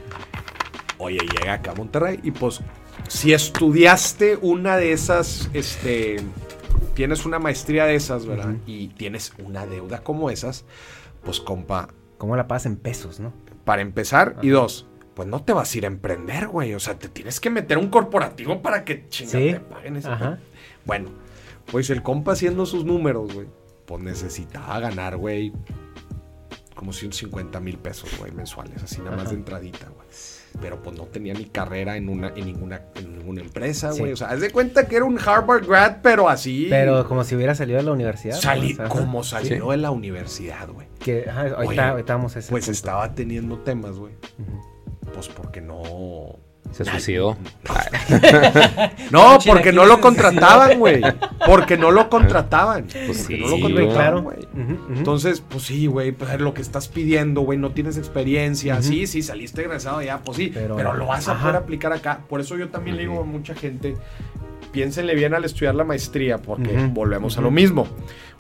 [0.98, 2.62] Oye, llega acá a Monterrey y pues,
[3.08, 6.18] si estudiaste una de esas, este,
[6.94, 8.56] tienes una maestría de esas, ¿verdad?
[8.68, 10.66] Y tienes una deuda como esas,
[11.24, 13.32] pues, compa, ¿Cómo la pagas en pesos, no?
[13.64, 16.74] para empezar, y dos, pues no te vas a ir a emprender, güey.
[16.74, 19.52] O sea, te tienes que meter un corporativo para que chingada Sí.
[19.54, 20.02] te paguen.
[20.86, 21.10] Bueno,
[21.72, 23.48] pues el compa haciendo sus números, güey,
[23.90, 25.52] pues necesitaba ganar, güey,
[26.76, 29.32] como 150 mil pesos, güey, mensuales, así nada más Ajá.
[29.32, 30.08] de entradita, güey.
[30.62, 34.00] Pero pues no tenía ni carrera en una, en ninguna, en ninguna empresa, Sí.
[34.00, 34.12] güey.
[34.14, 36.68] O sea, haz de cuenta que era un Harvard grad, pero así.
[36.70, 38.36] Pero como si hubiera salido de la universidad.
[38.36, 40.88] salí, como salió de la universidad, güey.
[41.00, 42.72] Que, ajá, ahorita, Oye, ahorita vamos a ese Pues punto.
[42.74, 44.14] estaba teniendo temas, güey.
[45.14, 46.38] Pues porque no.
[46.72, 47.38] Se suicidó.
[49.12, 51.02] No, porque no lo contrataban, güey.
[51.46, 52.86] Porque no lo contrataban.
[53.06, 54.34] Pues sí, no lo güey, contrataban, claro.
[54.96, 58.82] Entonces, pues sí, güey, pues lo que estás pidiendo, güey, no tienes experiencia.
[58.82, 61.42] Sí, sí, saliste egresado ya, pues sí, pero, Pero- lo vas a ajá.
[61.42, 62.20] poder aplicar acá.
[62.28, 63.96] Por eso yo también le digo a mucha gente,
[64.72, 67.88] piénsenle bien al estudiar la maestría, porque volvemos a lo mismo.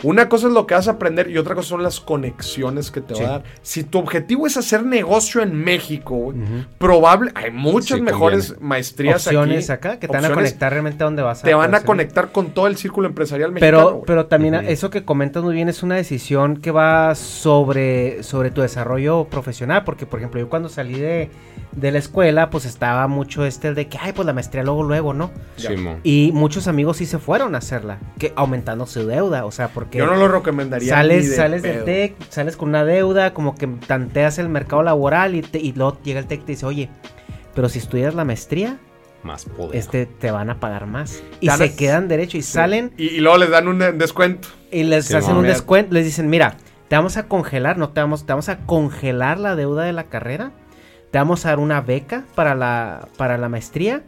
[0.02, 3.02] Una cosa es lo que vas a aprender y otra cosa son las conexiones que
[3.02, 3.22] te Sí.
[3.24, 3.44] va a dar.
[3.62, 6.38] Si tu objetivo es hacer negocio en México, Ujú.
[6.78, 8.68] probable, hay muchas Sí, mejores conviene.
[8.70, 9.88] maestrías opciones aquí.
[9.88, 12.32] acá que te van a conectar realmente a donde vas a te van a conectar
[12.32, 13.78] con todo el círculo empresarial mexicano.
[13.90, 18.52] Pero, pero también eso que comentas muy bien es una decisión que va sobre, sobre
[18.52, 19.84] tu desarrollo profesional.
[19.84, 21.30] Porque, por ejemplo, yo cuando salí de,
[21.74, 25.14] de la escuela, pues estaba mucho este de que, ay, pues la maestría luego, luego,
[25.14, 25.32] ¿no?
[25.58, 25.98] Simón.
[26.04, 30.00] Y muchos amigos sí se fueron a hacerla, que aumentando su deuda, o sea, porque
[30.00, 30.86] Yo no lo recomendaría.
[30.88, 31.74] ni sales, de sales pedo.
[31.74, 35.74] del TEC, sales con una deuda, como que tanteas el mercado laboral y, te- y
[35.74, 36.90] luego llega el TEC y te dice, oye,
[37.54, 38.78] pero si estudias la maestría,
[39.24, 39.76] Más poder.
[39.76, 41.22] este te van a pagar más.
[41.42, 44.48] Y se quedan derecho y salen Y, y luego les dan un eh, descuento.
[44.72, 46.56] y les Sí, hacen un descuento, les dicen, mira,
[46.88, 50.06] te vamos a congelar, no te vamos, te vamos a congelar la deuda de la
[50.06, 50.52] carrera,
[51.12, 54.02] te vamos a dar una beca para la, para la maestría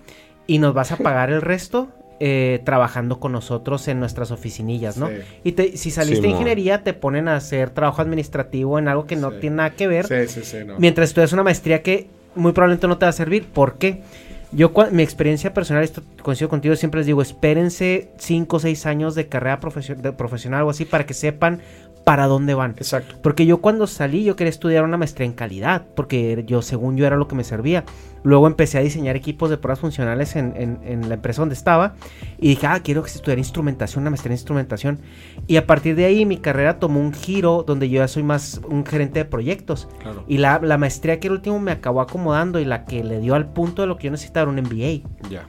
[0.47, 1.89] y nos vas a pagar el resto
[2.23, 5.09] eh, trabajando con nosotros en nuestras oficinillas, ¿no?
[5.43, 9.15] Y te, si saliste de ingeniería, te ponen a hacer trabajo administrativo en algo que
[9.15, 10.05] no tiene nada que ver.
[10.05, 10.57] Sí, sí, sí.
[10.63, 10.77] No.
[10.77, 13.47] Mientras estudias una maestría que muy probablemente no te va a servir.
[13.47, 14.03] ¿Por qué?
[14.51, 19.15] Yo, mi experiencia personal, esto coincido contigo, siempre les digo, espérense 5 o 6 años
[19.15, 19.59] de carrera
[19.97, 21.61] de profesional o así para que sepan
[22.03, 22.71] para dónde van.
[22.71, 23.15] Exacto.
[23.21, 27.05] Porque yo cuando salí yo quería estudiar una maestría en calidad, porque yo según yo
[27.05, 27.83] era lo que me servía.
[28.23, 31.95] Luego empecé a diseñar equipos de pruebas funcionales en, en, la empresa donde estaba
[32.39, 34.99] y dije, ah, quiero estudiar instrumentación, una maestría en instrumentación.
[35.47, 38.61] Y a partir de ahí mi carrera tomó un giro donde yo ya soy más
[38.69, 39.87] un gerente de proyectos.
[39.99, 40.23] Claro.
[40.27, 43.33] Y la, la, maestría que el último me acabó acomodando y la que le dio
[43.33, 45.29] al punto de lo que yo necesitaba era un MBA.
[45.29, 45.47] Ya.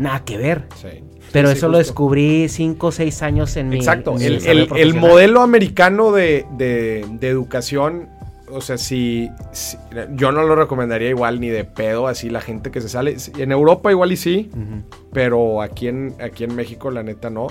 [0.00, 0.64] Nada que ver.
[0.80, 1.04] Sí.
[1.30, 4.14] Pero eso lo descubrí cinco o seis años en Exacto.
[4.14, 4.74] mi Exacto.
[4.74, 8.08] El, el, modelo americano de, de, de, educación,
[8.50, 9.28] o sea, si,
[10.14, 13.14] yo no lo recomendaría igual ni de pedo, así la gente que se sale.
[13.36, 14.50] En Europa igual y sí,
[15.12, 17.48] pero aquí en, aquí en México la neta no.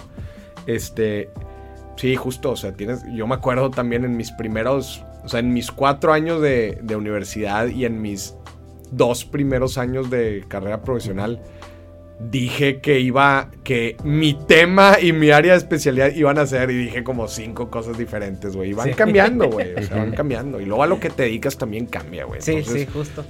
[0.65, 1.29] Este,
[1.97, 5.53] sí, justo, o sea, tienes, yo me acuerdo también en mis primeros, o sea, en
[5.53, 8.33] mis cuatro años de, de universidad y en mis
[8.91, 11.39] dos primeros años de carrera profesional
[12.19, 16.77] dije que iba, que mi tema y mi área de especialidad iban a ser, y
[16.77, 18.71] dije como cinco cosas diferentes, güey.
[18.71, 19.73] Y van cambiando, güey.
[19.75, 20.59] O sea, van cambiando.
[20.59, 22.41] Y luego a lo que te dedicas también cambia, güey.
[22.41, 23.25] Sí, sí, justo.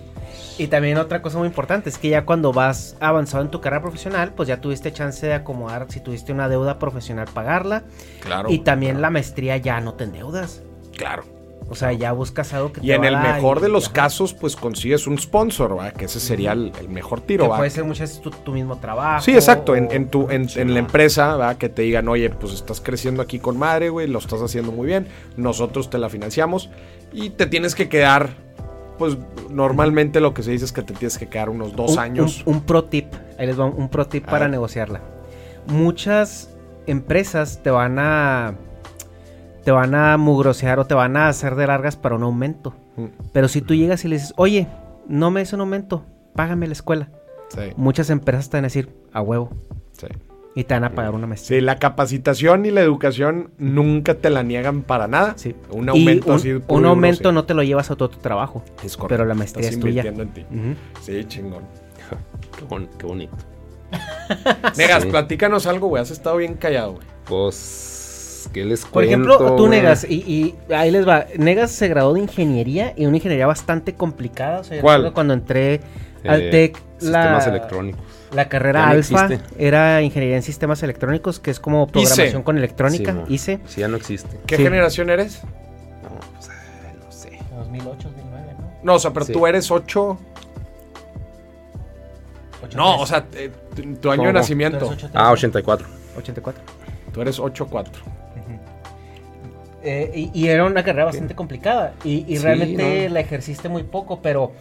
[0.58, 3.82] Y también otra cosa muy importante es que ya cuando vas avanzado en tu carrera
[3.82, 7.84] profesional, pues ya tuviste chance de acomodar, si tuviste una deuda profesional, pagarla.
[8.20, 8.52] Claro.
[8.52, 10.62] Y también la maestría ya no te endeudas.
[10.98, 11.39] Claro.
[11.72, 15.06] O sea, ya buscas algo que y en el mejor de los casos, pues consigues
[15.06, 15.92] un sponsor, ¿va?
[15.92, 19.24] Que ese sería el, mejor tiro, que Puede ser muchas veces tu, mismo trabajo.
[19.24, 19.76] Sí, exacto.
[19.76, 21.56] En, tu, en, la empresa, ¿va?
[21.56, 24.88] Que te digan, oye, pues estás creciendo aquí con madre, güey, lo estás haciendo muy
[24.88, 25.08] bien.
[25.38, 26.70] Nosotros te la financiamos
[27.14, 28.50] y te tienes que quedar.
[28.98, 29.18] Pues
[29.50, 32.44] normalmente lo que se dice es que te tienes que quedar unos dos años.
[32.46, 33.14] Un, pro tip.
[33.38, 35.02] Ahí les va un pro tip para negociarla.
[35.68, 36.50] Muchas
[36.88, 38.56] empresas te van a
[39.64, 42.74] te van a mugrosear o te van a hacer de largas para un aumento.
[42.96, 43.06] Mm.
[43.34, 44.68] Pero si tú llegas y le dices, oye,
[45.08, 46.06] no me des un aumento,
[46.36, 47.10] págame la escuela.
[47.76, 49.50] Muchas empresas te van a decir, a huevo.
[50.56, 51.60] Y te van a pagar una maestría.
[51.60, 55.34] Sí, la capacitación y la educación nunca te la niegan para nada.
[55.38, 55.56] Sí.
[55.72, 58.64] Un aumento un, Un aumento no te lo llevas a todo tu trabajo.
[58.84, 59.08] Es correcto.
[59.10, 60.04] Pero la maestría es tuya.
[60.04, 60.46] En ti.
[61.02, 61.64] Sí, chingón.
[62.98, 63.36] qué, bonito.
[64.78, 66.02] Negas, platícanos algo, güey.
[66.02, 67.08] Has estado bien callado, güey.
[67.26, 67.99] Pues
[68.54, 71.26] les Por ejemplo, tú Negas, y, ahí les va.
[71.38, 74.60] Negas se graduó de ingeniería y una ingeniería bastante complicada.
[74.60, 75.12] O sea, ¿Cuál?
[75.14, 75.82] Cuando entré
[76.26, 78.02] al eh, TEC, sistemas electrónicos.
[78.34, 79.28] La carrera alfa
[79.58, 83.24] era ingeniería en sistemas electrónicos, que es como programación con electrónica.
[83.28, 83.60] hice.
[83.68, 84.40] Sí, ya no existe.
[84.46, 85.42] ¿Qué generación eres?
[86.04, 86.50] No, pues,
[87.04, 87.40] no sé.
[87.56, 88.72] 2008, 2009, ¿no?
[88.84, 90.18] No, o sea, pero tú eres 8.
[92.76, 93.52] no, o sea, eh,
[94.00, 94.96] tu, año de nacimiento.
[95.14, 95.88] Ah, 84.
[96.18, 96.64] 84.
[97.12, 97.88] Tú eres 8-4.
[99.84, 101.94] Eh, y, era una carrera bastante complicada.
[102.04, 104.52] Y, realmente la ejerciste muy poco, pero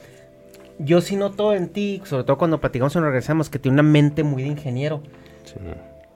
[0.79, 3.83] yo sí noto en ti, sobre todo cuando platicamos y nos regresamos, que tiene una
[3.83, 5.03] mente muy de ingeniero.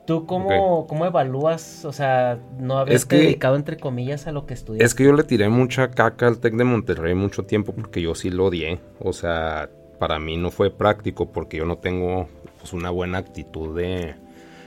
[0.06, 4.84] ¿Tú cómo, cómo evalúas, o sea, no haberte dedicado entre comillas a lo que estudiaste?
[4.84, 8.14] Es que yo le tiré mucha caca al TEC de Monterrey mucho tiempo porque yo
[8.14, 8.80] sí lo odié.
[8.98, 12.28] O sea, para mí no fue práctico porque yo no tengo
[12.58, 14.16] pues, una buena actitud de,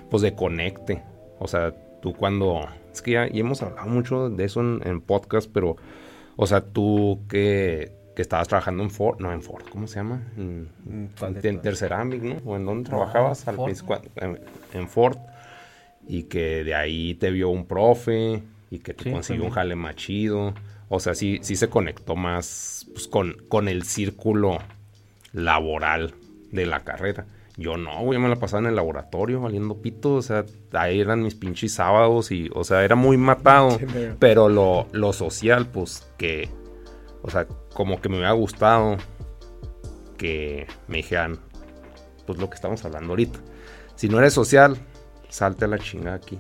[0.10, 1.04] pues, de conecte.
[1.40, 2.66] O sea, tú cuando
[2.96, 5.76] es que ya, hemos hablado mucho de eso en, podcast, pero,
[6.36, 10.24] o sea, tú que, estabas trabajando en Ford, no en Ford, ¿cómo se llama?
[10.38, 10.70] En,
[11.22, 12.38] en, Terceramic, ¿no?
[12.46, 13.48] ¿O en dónde trabajabas?
[13.48, 13.58] Al
[14.74, 15.18] en, Ford.
[16.08, 19.96] Y que de ahí te vio un profe y que te consiguió un jale más
[19.96, 20.54] chido.
[20.88, 24.60] O sea, sí, sí se conectó más pues, con, con el círculo
[25.34, 26.14] laboral
[26.52, 27.26] de la carrera.
[27.58, 31.24] Yo no, güey, me la pasaba en el laboratorio valiendo pito, o sea, ahí eran
[31.24, 33.80] mis pinches sábados y, o sea, era muy matado,
[34.20, 36.50] pero lo, lo social, pues, que,
[37.22, 38.98] o sea, como que me hubiera gustado
[40.18, 41.40] que me dijeran,
[42.26, 43.40] pues, lo que estamos hablando ahorita.
[43.96, 44.78] Si no eres social,
[45.30, 46.40] salte a la chingada aquí.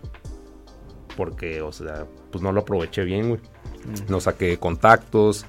[1.15, 3.41] Porque, o sea, pues no lo aproveché bien, güey.
[3.85, 4.11] Mm.
[4.11, 5.45] No saqué contactos,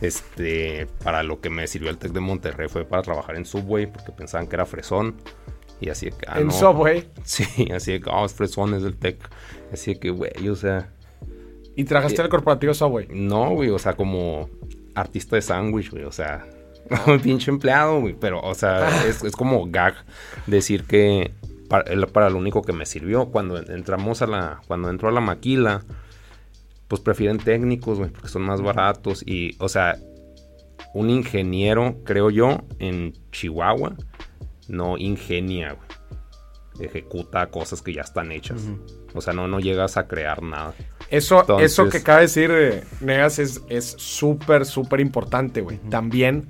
[0.00, 3.86] este, para lo que me sirvió el Tec de Monterrey fue para trabajar en Subway,
[3.86, 5.16] porque pensaban que era fresón.
[5.80, 7.08] Y así que, ah, ¿En Subway?
[7.24, 9.18] Sí, así de que, oh, es fresón, es del Tec.
[9.72, 10.90] Así que, güey, o sea.
[11.76, 13.08] ¿Y trabajaste en el corporativo Subway?
[13.10, 14.50] No, güey, o sea, como
[14.94, 16.46] artista de sándwich, güey, o sea.
[17.06, 19.06] Un pinche empleado, güey, pero, o sea, ah.
[19.06, 19.94] es, es, como gag
[20.46, 21.30] decir que
[21.68, 23.26] para, para, lo único que me sirvió.
[23.26, 25.82] Cuando entramos a la, cuando entró a la maquila,
[26.90, 29.22] pues prefieren técnicos, güey, porque son más baratos.
[29.24, 29.96] Y, o sea,
[30.92, 33.94] un ingeniero, creo yo, en Chihuahua,
[34.66, 36.88] no ingenia, güey.
[36.88, 38.62] Ejecuta cosas que ya están hechas.
[39.14, 40.74] O sea, no, no llegas a crear nada.
[41.10, 45.78] Eso, eso que acaba de decir eh, Negas es súper, súper importante, güey.
[45.90, 46.48] También,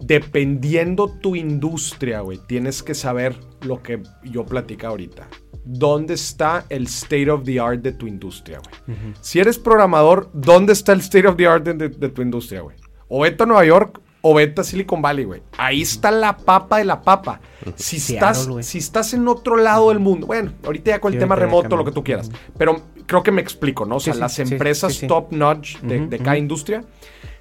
[0.00, 5.28] dependiendo tu industria, güey, tienes que saber lo que yo platica ahorita
[5.64, 8.96] dónde está el state of the art de tu industria, güey.
[9.20, 12.76] Si eres programador, ¿dónde está el state of the art de, tu industria, güey?
[13.08, 15.42] O vete a Nueva York o vete a Silicon Valley, güey.
[15.56, 17.40] Ahí está la papa de la papa.
[17.76, 21.36] Si estás, si estás en otro lado del mundo, bueno, ahorita ya con el tema
[21.36, 23.96] remoto, lo que tú quieras, pero creo que me explico, ¿no?
[23.96, 26.84] O sea, las empresas top notch de, cada industria,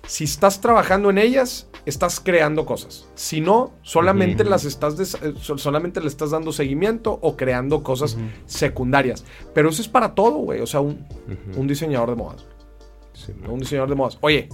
[0.05, 3.07] si estás trabajando en ellas, estás creando cosas.
[3.15, 9.25] Si no, solamente las estás eh, solamente le estás dando seguimiento o creando cosas secundarias.
[9.53, 10.61] Pero eso es para todo, güey.
[10.61, 11.05] O sea, un,
[11.67, 12.45] diseñador de modas.
[13.47, 14.17] un diseñador de modas.
[14.21, 14.49] Oye,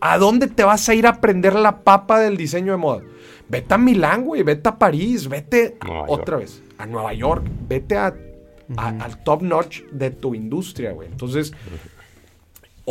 [0.00, 3.02] ¿a dónde te vas a ir a aprender la papa del diseño de moda?
[3.48, 4.42] Vete a Milán, güey.
[4.42, 5.28] Vete a París.
[5.28, 5.76] Vete
[6.06, 7.44] otra vez a Nueva York.
[7.68, 8.14] Vete a,
[8.76, 11.08] al top notch de tu industria, güey.
[11.08, 11.52] Entonces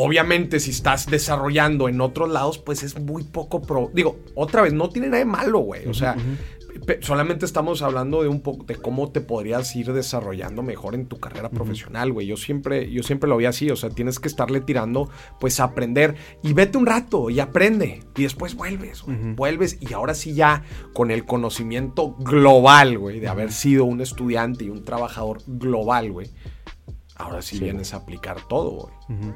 [0.02, 3.92] Obviamente, si estás desarrollando en otros lados, pues es muy poco pro.
[3.94, 5.88] Digo, otra vez, no tiene nada de malo, güey.
[5.88, 6.16] O sea,
[7.02, 11.20] solamente estamos hablando de un poco de cómo te podrías ir desarrollando mejor en tu
[11.20, 12.28] carrera profesional, güey.
[12.28, 13.70] Yo siempre, yo siempre lo vi así.
[13.72, 16.16] O sea, tienes que estarle tirando, pues, a aprender.
[16.44, 18.02] Y vete un rato y aprende.
[18.16, 19.18] Y después vuelves, güey.
[19.36, 24.64] Vuelves y ahora sí ya con el conocimiento global, güey, de haber sido un estudiante
[24.64, 26.30] y un trabajador global, güey.
[27.18, 29.34] Ahora sí, vienes a aplicar todo, güey.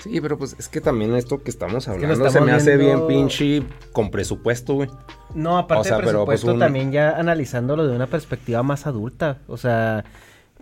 [0.00, 3.62] Sí, pero pues es que también esto que estamos hablando se me hace bien pinche
[3.92, 4.90] con presupuesto, güey.
[5.34, 9.38] No, aparte de pues, presupuesto, también ya analizándolo de una perspectiva más adulta.
[9.46, 10.04] O sea,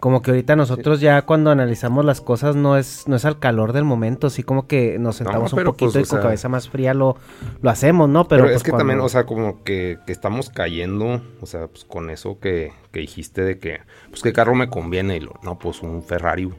[0.01, 3.73] como que ahorita nosotros ya cuando analizamos las cosas no es, no es al calor
[3.73, 6.93] del momento, así como que nos sentamos un poquito pues, y con cabeza más fría
[6.93, 7.17] lo,
[7.63, 8.27] lo hacemos, ¿no?
[8.27, 11.85] Pero, es pues, que también, o sea, como que, que, estamos cayendo, o sea, pues
[11.85, 13.81] con eso que, que dijiste de que,
[14.11, 16.53] pues qué carro me conviene, y lo, no, pues un Ferrari,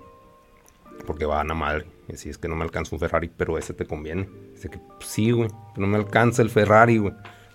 [1.05, 1.98] porque van a madre.
[2.11, 4.27] Y si es que no me alcanza un Ferrari, pero ese te conviene.
[4.53, 7.13] Dice que pues, sí, güey, no me alcanza el Ferrari, güey.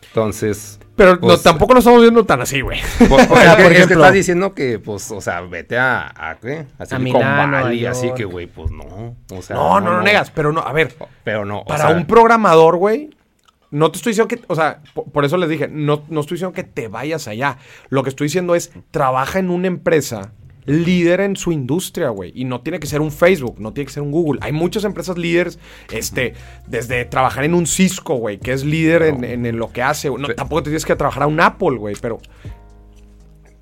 [0.08, 0.78] Entonces.
[0.96, 2.80] Pero no, pues, tampoco lo estamos viendo tan así, güey.
[3.08, 6.12] Pues, o sea, por ejemplo, es que estás diciendo que, pues, o sea, vete a,
[6.16, 6.66] a ¿qué?
[6.78, 9.16] A Valley, así que, güey, pues no.
[9.32, 10.94] O sea, no, no, no, negas, pero no, a ver.
[11.24, 11.64] Pero no.
[11.64, 13.10] Para un programador, güey,
[13.70, 16.36] no te estoy diciendo que, o sea, por, por, eso les dije, no, no estoy
[16.36, 17.58] diciendo que te vayas allá.
[17.88, 20.32] Lo que estoy diciendo es, trabaja en una empresa
[20.66, 22.32] líder en su industria, güey.
[22.34, 24.40] Y no tiene que ser un Facebook, no tiene que ser un Google.
[24.42, 25.58] Hay muchas empresas líderes,
[25.92, 26.34] este,
[26.66, 30.10] desde trabajar en un Cisco, güey, que es líder en, lo que hace.
[30.10, 32.18] No, tampoco te tienes que trabajar a un Apple, güey, pero...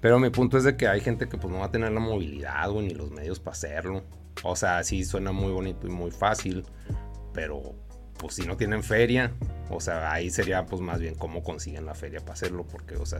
[0.00, 2.00] Pero mi punto es de que hay gente que pues no va a tener la
[2.00, 4.02] movilidad, güey, ni los medios para hacerlo.
[4.42, 6.64] O sea, sí suena muy bonito y muy fácil,
[7.32, 7.76] pero
[8.22, 9.32] pues si no tienen feria,
[9.68, 13.04] o sea, ahí sería pues más bien cómo consiguen la feria para hacerlo, porque, o
[13.04, 13.18] sea,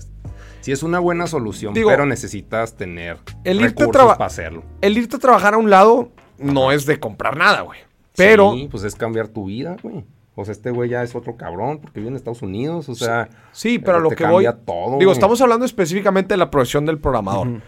[0.60, 4.62] si es una buena solución, pero necesitas tener el recursos para hacerlo.
[4.80, 7.80] El irte a trabajar a un lado no es de comprar nada, güey.
[8.16, 8.52] Pero...
[8.52, 10.04] Sí, pues es cambiar tu vida, güey.
[10.36, 13.28] O sea, este güey ya es otro cabrón porque vive en Estados Unidos, o sea...
[13.50, 14.46] Sí, pero lo que voy...
[14.64, 17.60] Todo, digo, estamos hablando específicamente de la profesión del programador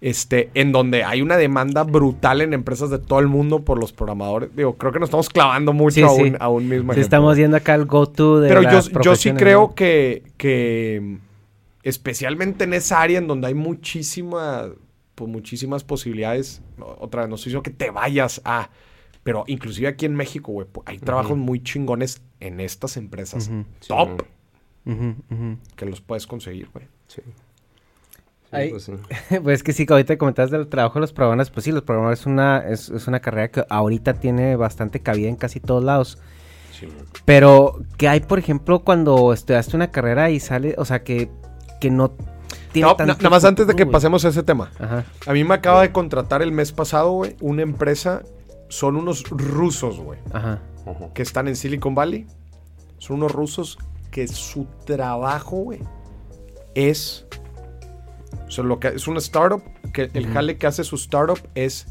[0.00, 3.92] este, en donde hay una demanda brutal en empresas de todo el mundo por los
[3.92, 4.54] programadores.
[4.54, 6.06] Digo, creo que nos estamos clavando mucho
[6.38, 9.74] a, un, mismo sí, estamos viendo acá el go-to de Pero yo, yo sí creo
[9.74, 11.18] que, que,
[11.82, 14.66] especialmente en esa área en donde hay muchísima,
[15.14, 18.70] pues, muchísimas posibilidades, otra vez, no estoy diciendo que te vayas a...
[19.22, 23.50] Pero inclusive aquí en México, güey, hay trabajos muy chingones en estas empresas
[23.88, 24.22] top
[25.74, 26.86] que los puedes conseguir, güey.
[27.08, 27.22] Sí.
[28.50, 28.90] Pues,
[29.42, 32.26] pues, que sí, ahorita comentabas del trabajo de los programadores, pues sí, los programadores es
[32.26, 36.18] una, es, una carrera que ahorita tiene bastante cabida en casi todos lados.
[37.24, 41.30] Pero, ¿qué hay, por ejemplo, cuando estudiaste una carrera y sale, o sea, que,
[41.80, 42.10] que no
[42.72, 44.70] tiene no, Nada más antes de que pasemos a ese tema.
[45.26, 48.22] A mí me acaba de contratar el mes pasado, güey, una empresa,
[48.68, 50.60] son unos rusos, güey, Ajá.
[51.14, 52.26] que están en Silicon Valley.
[52.98, 53.78] Son unos rusos
[54.10, 55.80] que su trabajo, güey,
[56.74, 57.26] es
[58.46, 59.62] o sea, lo que es una startup,
[59.92, 61.86] que el jale que hace su startup es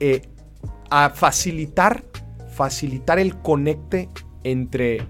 [0.00, 0.22] eh,
[0.90, 2.04] a facilitar,
[2.54, 4.08] facilitar el conecte
[4.44, 5.06] entre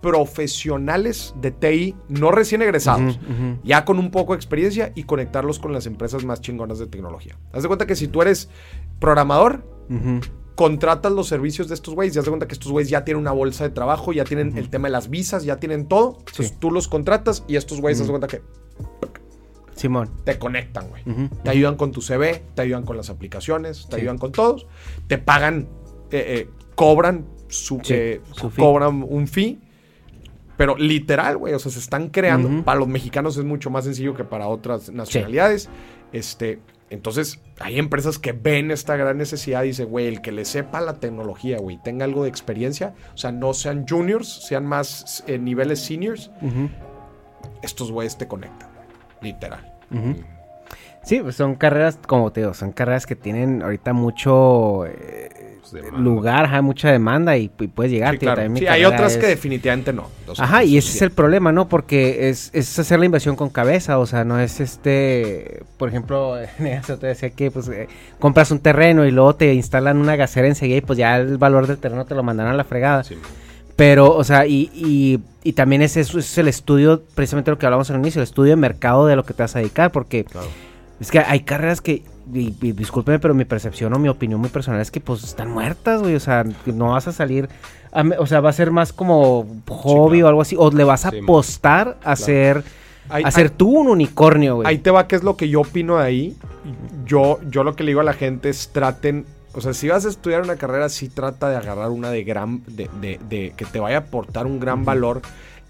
[0.00, 3.18] profesionales de TI, no recién egresados,
[3.64, 7.36] ya con un poco de experiencia y conectarlos con las empresas más chingonas de tecnología.
[7.52, 8.48] Haz de cuenta que si tú eres
[9.00, 9.64] programador,
[10.54, 13.20] contratas los servicios de estos güeyes y haz de cuenta que estos güeyes ya tienen
[13.20, 16.16] una bolsa de trabajo, ya tienen el tema de las visas, ya tienen todo.
[16.18, 18.42] Entonces tú los contratas y estos güeyes haz de cuenta que
[19.78, 20.10] Simón.
[20.24, 21.04] Te conectan, güey.
[21.42, 24.66] Te ayudan con tu CV, te ayudan con las aplicaciones, te ayudan con todos.
[25.06, 25.68] Te pagan,
[26.10, 28.20] eh, eh, cobran su, eh,
[28.56, 29.58] cobran un fee.
[30.56, 32.64] Pero literal, güey, o sea, se están creando.
[32.64, 35.68] Para los mexicanos es mucho más sencillo que para otras nacionalidades.
[36.12, 36.60] Este,
[36.90, 40.80] entonces, hay empresas que ven esta gran necesidad y dicen, güey, el que le sepa
[40.80, 45.38] la tecnología, güey, tenga algo de experiencia, o sea, no sean juniors, sean más eh,
[45.38, 46.30] niveles seniors,
[47.62, 48.67] estos güeyes te conectan,
[49.20, 49.60] literal.
[51.02, 55.58] Sí, pues son carreras, como te digo, son carreras que tienen ahorita mucho eh,
[55.96, 58.18] lugar, hay mucha demanda y, puedes llegar.
[58.18, 60.08] Sí, hay otras que definitivamente no.
[60.36, 61.68] ajá, y ese es el problema, ¿no?
[61.68, 66.38] Porque es, es, hacer la inversión con cabeza, o sea, no es este, por ejemplo,
[66.58, 67.88] eso te decía que pues eh,
[68.18, 71.66] compras un terreno y luego te instalan una gasera enseguida y pues ya el valor
[71.66, 73.02] del terreno te lo mandan a la fregada.
[73.78, 77.66] Pero, o sea, y, y, y también es, eso, es el estudio, precisamente lo que
[77.66, 80.26] hablamos al inicio, el estudio de mercado de lo que te vas a dedicar, porque
[80.98, 82.02] es que hay carreras que
[82.34, 86.02] y, discúlpeme, pero mi percepción o mi opinión muy personal es que pues están muertas,
[86.02, 86.16] güey.
[86.16, 87.48] O sea, no vas a salir.
[88.18, 90.56] o sea, va a ser más como hobby o algo así.
[90.58, 92.64] O le vas a apostar a ser.
[93.08, 94.68] a ser tú un unicornio, güey.
[94.68, 96.36] Ahí te va, ¿qué es lo que yo opino de ahí?
[97.06, 99.24] Yo, yo lo que le digo a la gente es traten.
[99.58, 102.62] O sea, si vas a estudiar una carrera, sí trata de agarrar una de gran.
[102.68, 105.20] de, de, de que te vaya a aportar un gran valor.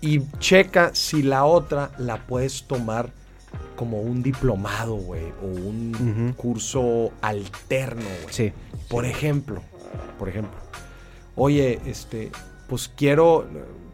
[0.03, 3.11] Y checa si la otra la puedes tomar
[3.77, 8.35] como un diplomado, güey, o un curso alterno, güey.
[8.35, 8.53] Sí.
[8.89, 9.63] Por ejemplo,
[10.19, 10.59] por ejemplo,
[11.35, 12.31] oye, este,
[12.69, 13.47] pues quiero,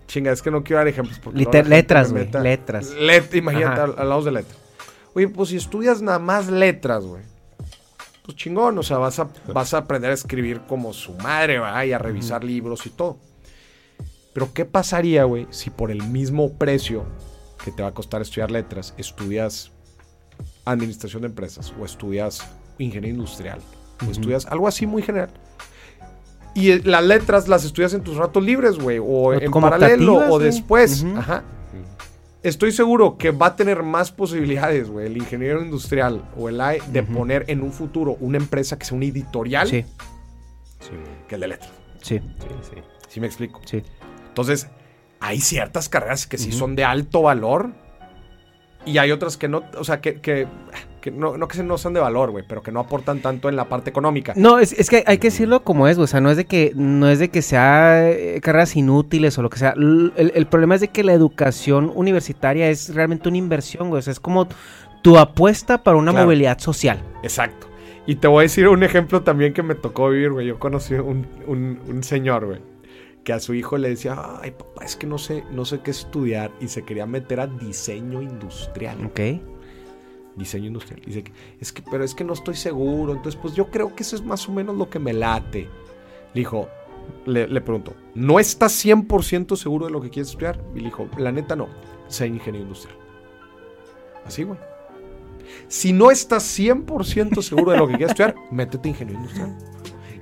[0.09, 1.21] chinga, es que no quiero dar ejemplos.
[1.21, 2.93] Porque letras, güey, letras.
[3.33, 4.59] imagínate, hablamos de letras.
[5.15, 7.23] Oye, pues si estudias nada más letras, güey,
[8.25, 11.91] pues chingón, o sea, vas a, vas a aprender a escribir como su madre, güey,
[11.91, 13.18] y a revisar libros y todo.
[14.33, 17.05] Pero ¿qué pasaría, güey, si por el mismo precio
[17.62, 19.72] que te va a costar estudiar letras, estudias
[20.64, 22.43] administración de empresas o estudias
[22.79, 23.61] ingeniería industrial
[24.07, 25.31] o estudias algo así muy general.
[26.55, 31.05] Y las letras las estudias en tus ratos libres, güey, o en paralelo o después.
[31.16, 31.45] Ajá.
[32.45, 36.79] Estoy seguro que va a tener más posibilidades, güey, el ingeniero industrial o el AI
[36.89, 39.83] de poner en un futuro una empresa que sea un editorial sí.
[41.27, 41.73] que el de letras.
[42.03, 42.19] Sí.
[42.19, 42.83] Sí, sí.
[43.09, 43.63] ¿Sí me explico?
[43.65, 43.83] Sí.
[44.29, 44.69] Entonces,
[45.21, 47.73] hay ciertas carreras que sí son de alto valor
[48.85, 50.47] y hay otras que no, o sea, que, que,
[51.11, 53.69] no, no que no son de valor, güey, pero que no aportan tanto en la
[53.69, 54.33] parte económica.
[54.37, 56.05] No, es, es que hay que decirlo como es, güey.
[56.05, 59.43] O sea, no es de que, no es de que sea eh, carreras inútiles o
[59.43, 59.75] lo que sea.
[59.77, 64.01] El, problema es de que la educación universitaria es realmente una inversión, güey.
[64.01, 64.49] O sea, es como
[65.03, 67.03] tu apuesta para una movilidad social.
[67.23, 67.69] Exacto.
[68.07, 70.47] Y te voy a decir un ejemplo también que me tocó vivir, güey.
[70.47, 72.75] Yo conocí un, un, un señor, güey
[73.25, 75.91] que a su hijo le decía, ay papá, es que no sé, no sé qué
[75.91, 78.99] estudiar y se quería meter a diseño industrial.
[79.07, 79.21] Ok.
[80.37, 81.01] Diseño industrial.
[81.05, 81.24] Dice,
[81.61, 83.12] es que, pero es que no estoy seguro.
[83.12, 85.68] Entonces, pues yo creo que eso es más o menos lo que me late.
[86.32, 86.68] Le dijo,
[87.26, 90.62] le, le preguntó, ¿no estás 100% seguro de lo que quieres estudiar?
[90.74, 91.68] Y le dijo, la neta no,
[92.09, 92.97] sé ingeniero industrial.
[94.24, 94.59] Así, güey.
[95.68, 99.57] Si no estás 100% seguro de lo que quieres estudiar, métete ingeniero industrial.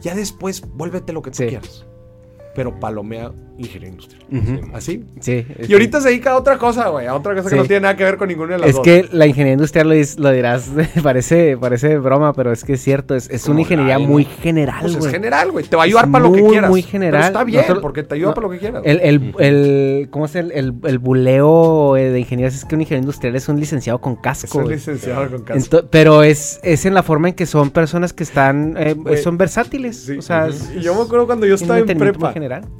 [0.01, 1.87] Ya después, vuélvete lo que tú quieras
[2.55, 4.23] pero palomea ingeniería industrial.
[4.73, 5.05] ¿Así?
[5.21, 5.47] Sí.
[5.69, 7.97] Y ahorita se dedica a otra cosa, güey, a otra cosa que no tiene nada
[7.97, 8.87] que ver con ninguna de las dos.
[8.87, 10.71] Es que la ingeniería industrial lo, dirás,
[11.03, 14.97] parece, parece broma, pero es que es cierto, es, es una ingeniería muy general, pues
[14.97, 15.07] güey.
[15.07, 16.71] es general, güey, te va a ayudar para lo que quieras.
[16.71, 17.21] Muy general.
[17.21, 18.83] Pero está bien, porque te ayuda para lo que quieras.
[18.85, 22.49] El, el, el, ¿cómo es el, el, el buleo de ingeniería?
[22.49, 24.61] Es que un ingeniero industrial es un licenciado con casco.
[24.61, 25.85] Es un licenciado con casco.
[25.91, 30.11] pero es, es en la forma en que son personas que están, eh, son versátiles.
[30.19, 30.49] O sea,
[30.81, 32.33] yo me acuerdo cuando yo estaba en prepa.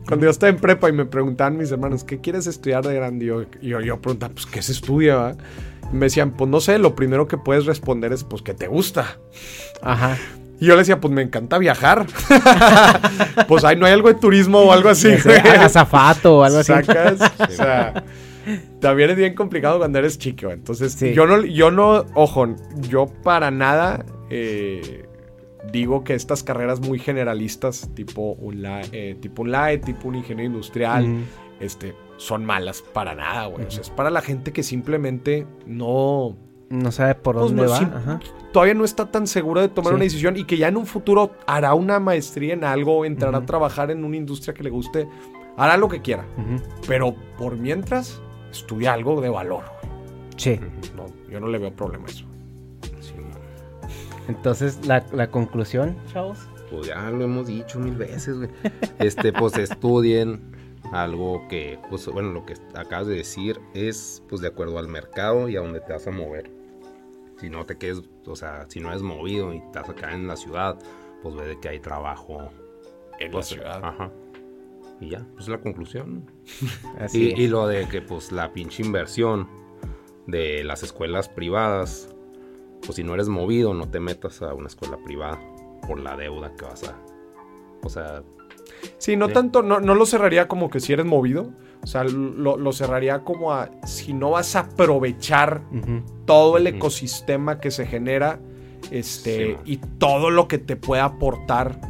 [0.07, 3.27] Cuando yo estaba en prepa y me preguntaban mis hermanos, ¿qué quieres estudiar de grande?
[3.61, 5.37] Y yo, yo, preguntaba, pues, ¿qué se estudia?
[5.93, 9.19] me decían, pues, no sé, lo primero que puedes responder es, pues, ¿qué te gusta?
[9.83, 10.17] Ajá.
[10.63, 12.07] Y yo le decía, pues me encanta viajar.
[13.49, 15.09] pues ahí no hay algo de turismo o algo así.
[15.11, 16.73] Azafato o algo así.
[16.73, 17.19] Sacas.
[17.41, 18.05] o sea,
[18.81, 20.53] también es bien complicado cuando eres chico.
[20.53, 22.55] Entonces, yo no, yo no, ojo,
[22.89, 25.05] yo para nada eh,
[25.71, 30.51] digo que estas carreras muy generalistas, tipo un, eh, tipo un LAE, tipo un ingeniero
[30.51, 31.25] industrial,
[31.61, 33.67] este, son malas para nada, güey.
[33.67, 36.37] O sea, es para la gente que simplemente no...
[36.71, 38.19] No sabe por pues, dónde va.
[38.51, 41.33] Todavía no está tan segura de tomar una decisión y que ya en un futuro
[41.47, 45.07] hará una maestría en algo, entrará a trabajar en una industria que le guste,
[45.59, 46.25] hará lo que quiera.
[46.89, 49.65] Pero por mientras, estudia algo de valor.
[50.37, 50.59] Sí.
[50.97, 52.25] No, yo no le veo problema a eso.
[54.29, 56.39] Entonces, la, la conclusión, chavos.
[56.71, 58.51] Pues ya lo hemos dicho mil veces, güey.
[58.99, 60.41] Este, pues estudien
[60.93, 65.49] algo que, pues bueno, lo que acabas de decir es, pues de acuerdo al mercado
[65.49, 66.51] y a donde te vas a mover.
[67.39, 70.37] si no te quedes, o sea, si no eres movido y estás acá en la
[70.37, 70.79] ciudad,
[71.23, 72.51] pues ve de que hay trabajo
[73.19, 73.85] en la pues, ciudad.
[73.85, 74.11] Ajá.
[75.01, 76.31] Y ya, pues la conclusión.
[77.01, 77.39] Así Y, es.
[77.41, 79.49] y lo de que pues la pinche inversión
[80.27, 82.15] de las escuelas privadas,
[82.85, 85.41] pues si no eres movido, no te metas a una escuela privada
[85.87, 86.97] por la deuda que vas a...
[87.83, 88.23] O sea,
[88.99, 89.35] Sí, no Sí.
[89.35, 91.51] tanto, no, no lo cerraría como que si eres movido.
[91.83, 95.63] O sea, lo, lo cerraría como a si no vas a aprovechar
[96.27, 98.39] todo el ecosistema que se genera
[98.91, 101.81] este, Sí, y todo lo que te puede aportar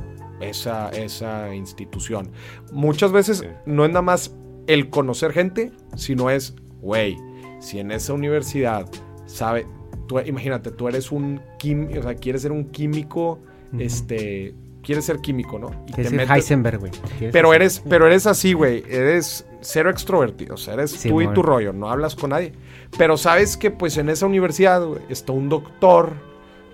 [0.40, 2.30] esa, esa institución.
[2.72, 3.46] Muchas veces Sí.
[3.66, 4.34] no es nada más
[4.66, 7.16] el conocer gente, sino es, güey,
[7.60, 8.86] si en esa universidad
[9.26, 9.66] sabe,
[10.06, 13.38] tú, imagínate, tú eres un químico, o sea, quieres ser un químico,
[13.78, 15.70] este, quieres ser químico, ¿no?
[15.88, 16.92] Y Quieres ser Heisenberg, güey.
[17.32, 18.82] Pero ser- eres, pero eres así, güey.
[18.88, 20.54] Eres cero extrovertido.
[20.54, 21.72] O sea, eres Sí, tú y tu rollo.
[21.72, 22.52] No hablas con nadie.
[22.98, 26.10] Pero sabes que, pues, en esa universidad, está un doctor,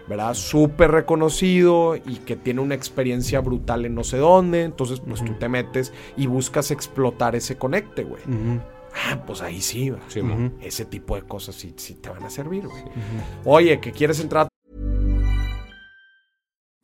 [0.08, 0.34] ¿verdad?
[0.34, 4.62] Súper reconocido y que tiene una experiencia brutal en no sé dónde.
[4.62, 8.22] Entonces, pues, tú te metes y buscas explotar ese conecte, güey.
[8.22, 8.60] Ujú.
[8.94, 10.00] Ah, pues ahí sí, güey.
[10.08, 10.34] sí, mo.
[10.34, 10.58] Ujú.
[10.62, 12.84] Ese tipo de cosas sí, sí te van a servir, güey.
[13.44, 14.48] Oye, que quieres entrar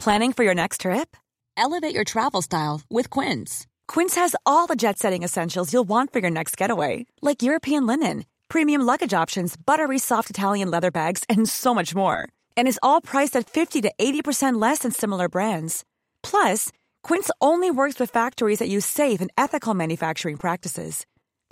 [0.04, 1.16] Planning for your next trip?
[1.56, 3.66] Elevate your travel style with Quince.
[3.88, 7.86] Quince has all the jet setting essentials you'll want for your next getaway, like European
[7.86, 12.28] linen, premium luggage options, buttery soft Italian leather bags, and so much more.
[12.54, 15.84] And is all priced at 50 to 80% less than similar brands.
[16.22, 16.70] Plus,
[17.02, 21.06] Quince only works with factories that use safe and ethical manufacturing practices.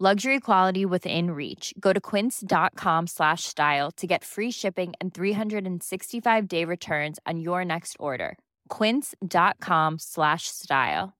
[0.00, 1.74] Luxury quality within reach.
[1.80, 7.64] Go to quince.com slash style to get free shipping and 365 day returns on your
[7.64, 8.38] next order.
[8.68, 11.14] Quince.com slash style.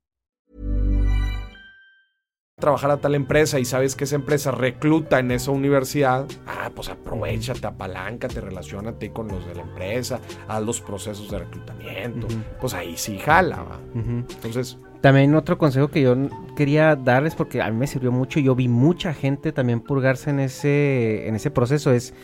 [2.59, 6.89] trabajar a tal empresa y sabes que esa empresa recluta en esa universidad, ah, pues
[6.89, 12.27] aprovechate, apaláncate, relacionate con los de la empresa, haz los procesos de reclutamiento.
[12.61, 13.81] Pues ahí sí jala, va.
[13.95, 16.17] Entonces, También otro consejo que yo
[16.57, 20.41] quería darles porque a mí me sirvió mucho, yo vi mucha gente también purgarse en
[20.41, 22.15] ese, en ese proceso, es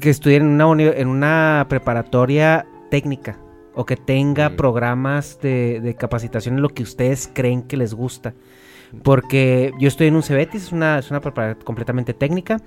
[0.00, 3.38] que estudien en una, en una preparatoria técnica
[3.74, 4.56] o que tenga Mm.
[4.56, 8.34] programas de, de capacitación en lo que ustedes creen que les gusta.
[9.02, 12.60] Porque yo estoy en un Cebetis, es una, es una preparatoria completamente técnica,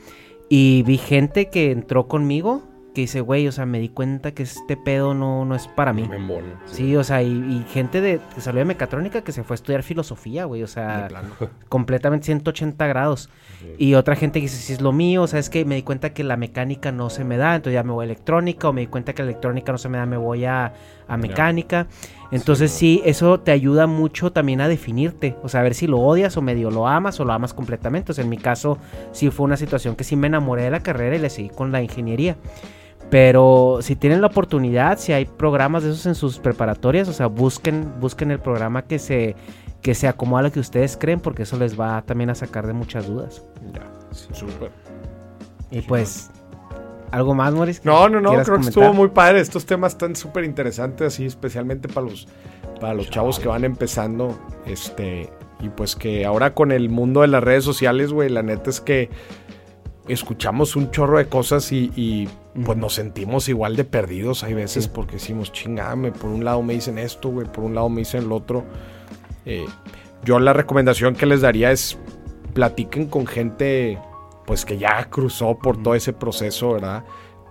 [0.49, 2.63] y vi gente que entró conmigo
[2.93, 5.93] que dice, güey, o sea, me di cuenta que este pedo no, no es para
[5.93, 6.07] mí.
[6.07, 6.61] me embona.
[6.65, 9.55] Sí, o sea, y, y gente de, que salió de mecatrónica que se fue a
[9.55, 11.09] estudiar filosofía, güey, o sea,
[11.69, 13.29] completamente 180 grados.
[13.77, 15.83] Y otra gente que dice, si es lo mío, o sea, es que me di
[15.83, 18.73] cuenta que la mecánica no se me da, entonces ya me voy a electrónica, o
[18.73, 20.73] me di cuenta que la electrónica no se me da, me voy a,
[21.07, 21.87] a mecánica.
[22.31, 25.99] Entonces sí, eso te ayuda mucho también a definirte, o sea, a ver si lo
[25.99, 28.11] odias o medio lo amas o lo amas completamente.
[28.11, 28.77] O sea, en mi caso
[29.11, 31.71] sí fue una situación que sí me enamoré de la carrera y le seguí con
[31.71, 32.35] la ingeniería.
[33.14, 37.28] Pero si tienen la oportunidad, si hay programas de esos en sus preparatorias, o sea,
[37.28, 39.35] busquen, busquen el programa que se,
[39.84, 42.65] que se acomoda a lo que ustedes creen, porque eso les va también a sacar
[42.65, 43.44] de muchas dudas.
[43.72, 43.88] Ya,
[44.34, 44.72] súper.
[45.69, 46.31] Y pues,
[47.11, 47.85] ¿algo más, Moris?
[47.85, 49.41] No, no, no, creo ¿Quieras que estuvo muy padre.
[49.41, 52.27] Estos temas están súper interesantes, así, especialmente para los,
[52.81, 54.35] para los chavos que van empezando.
[54.65, 55.30] Este,
[55.60, 58.81] y pues que ahora con el mundo de las redes sociales, güey, la neta es
[58.81, 59.11] que
[60.07, 62.27] escuchamos un chorro de cosas y, y,
[62.65, 64.43] pues nos sentimos igual de perdidos.
[64.43, 64.91] Hay veces Sí.
[64.93, 68.23] porque decimos, chingame, por un lado me dicen esto, güey, por un lado me dicen
[68.23, 68.63] el otro.
[69.45, 69.65] Eh,
[70.23, 71.97] yo la recomendación que les daría es
[72.53, 73.97] platiquen con gente
[74.45, 77.03] pues que ya cruzó por todo ese proceso, ¿verdad?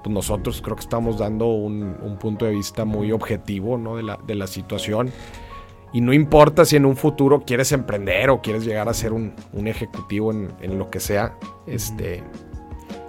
[0.05, 3.97] Pues nosotros creo que estamos dando un, un punto de vista muy objetivo, ¿no?
[3.97, 5.11] De la, de la situación.
[5.93, 9.35] Y no importa si en un futuro quieres emprender o quieres llegar a ser un,
[9.67, 11.37] ejecutivo en, lo que sea,
[11.67, 12.23] este...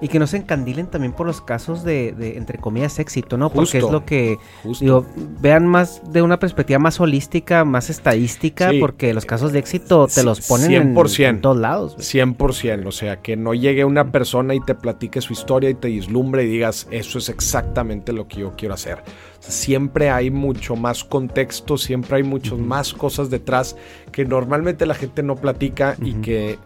[0.04, 3.50] Y que no se encandilen también por los casos de, entre comillas, éxito, ¿no?
[3.50, 4.38] Porque es lo que,
[4.82, 5.06] digo,
[5.40, 10.24] vean más de una perspectiva más holística, más estadística, porque los casos de éxito te
[10.24, 11.96] los ponen En, en, todos lados.
[11.98, 15.88] 100%, o sea, que no llegue una persona y te platique su historia y te
[15.88, 19.04] dislumbre y digas, eso es exactamente lo que yo quiero hacer.
[19.40, 23.78] siempre hay mucho más contexto, siempre hay muchas más cosas detrás
[24.12, 26.60] que normalmente la gente no platica y que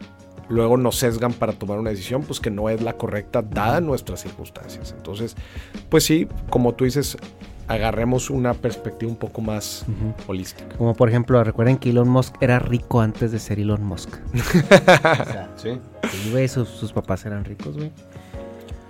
[0.50, 4.22] luego nos sesgan para tomar una decisión, pues que no es la correcta dada nuestras
[4.22, 4.94] circunstancias.
[4.96, 5.36] Entonces,
[5.90, 7.18] pues sí, como tú dices,
[7.68, 9.86] agarremos una perspectiva un poco más
[10.28, 10.76] holística.
[10.78, 14.10] Como por ejemplo, recuerden que Elon Musk era rico antes de ser Elon Musk.
[15.56, 15.80] sí.
[16.48, 17.92] sus, sus papás eran ricos, güey.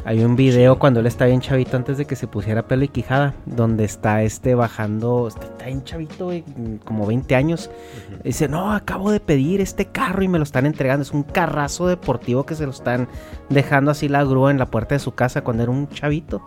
[0.07, 2.87] Hay un video cuando él está bien chavito antes de que se pusiera pelo y
[2.87, 6.31] quijada, donde está este bajando, está bien chavito,
[6.85, 7.69] como 20 años.
[8.23, 11.01] Dice, no, acabo de pedir este carro y me lo están entregando.
[11.01, 13.09] Es un carrazo deportivo que se lo están
[13.49, 16.41] dejando así la grúa en la puerta de su casa cuando era un chavito.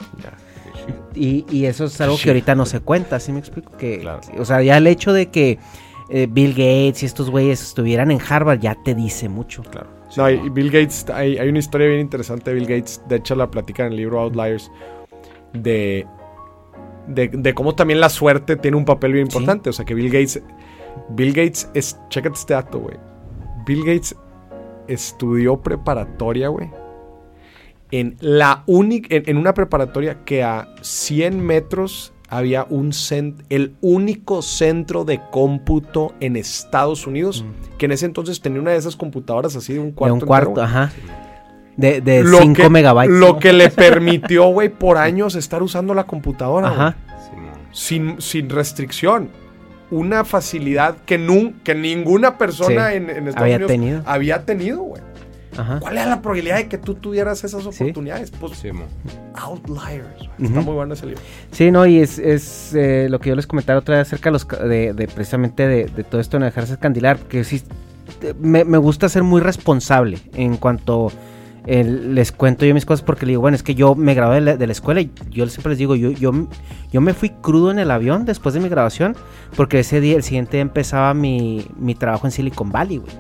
[1.15, 3.77] Y, eso es algo que ahorita no se cuenta, ¿sí me explico?
[3.77, 4.09] Que,
[4.39, 5.59] O sea, ya el hecho de que
[6.09, 9.63] eh, Bill Gates y estos güeyes estuvieran en Harvard ya te dice mucho.
[9.65, 10.00] Claro.
[10.17, 13.51] No, y Bill Gates, hay, una historia bien interesante de Bill Gates, de hecho la
[13.51, 14.71] platica en el libro Outliers,
[15.53, 16.07] de,
[17.07, 19.71] de, cómo también la suerte tiene un papel bien importante.
[19.71, 20.43] O sea que Bill Gates,
[21.11, 22.97] Bill Gates es, chécate este dato, güey.
[23.67, 24.17] Bill Gates
[24.89, 26.71] estudió preparatoria, güey.
[27.93, 32.93] En la única, en, una preparatoria que a 100 metros había un
[33.49, 37.77] el único centro de cómputo en Estados Unidos, mm.
[37.77, 40.15] que en ese entonces tenía una de esas computadoras así de un cuarto.
[40.15, 40.93] De un cuarto, ajá.
[41.77, 43.17] De 5 megabytes.
[43.17, 46.69] Lo que le permitió, güey, por años estar usando la computadora.
[46.69, 46.97] Ajá.
[47.73, 49.29] Sin, sin restricción.
[49.91, 51.19] Una facilidad que,
[51.65, 54.03] que ninguna persona en, Estados había Unidos tenido.
[54.07, 54.90] había tenido,
[55.81, 58.31] ¿Cuál era la probabilidad de que tú tuvieras esas oportunidades?
[58.31, 58.63] Pues,
[59.35, 60.29] Outliers.
[60.39, 61.23] Está muy bueno ese libro.
[61.51, 64.93] Sí, no, y es, es eh, lo que yo les comentaba otra vez acerca de,
[64.93, 67.63] de, precisamente de, todo esto de dejarse escandilar, porque sí,
[68.39, 71.11] me, me, gusta ser muy responsable en cuanto
[71.67, 74.67] les cuento yo mis cosas porque le digo, bueno, es que yo me gradué de
[74.67, 76.33] la, escuela y yo siempre les digo, yo, yo,
[76.91, 79.15] yo me fui crudo en el avión después de mi graduación
[79.57, 83.13] porque ese día, el siguiente día empezaba mi, mi trabajo en Silicon Valley, güey.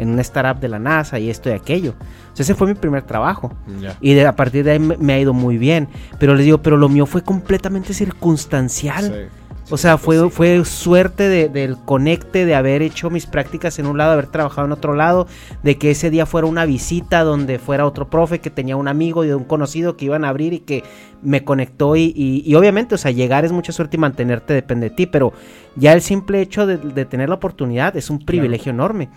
[0.00, 1.94] En una startup de la NASA y esto y aquello.
[2.36, 3.52] ese fue mi primer trabajo.
[4.00, 5.88] Y a partir de ahí me, ha ido muy bien.
[6.18, 9.28] Pero les digo, pero lo mío fue completamente circunstancial.
[9.70, 14.12] O sea, fue, fue suerte del conecte, de haber hecho mis prácticas en un lado,
[14.12, 15.28] haber trabajado en otro lado,
[15.62, 19.24] de que ese día fuera una visita donde fuera otro profe que tenía un amigo
[19.24, 20.82] y un conocido que iban a abrir y que
[21.22, 25.06] me conectó y, obviamente, o sea, llegar es mucha suerte y mantenerte depende de ti,
[25.06, 25.32] pero
[25.76, 29.08] ya el simple hecho de, tener la oportunidad es un privilegio enorme.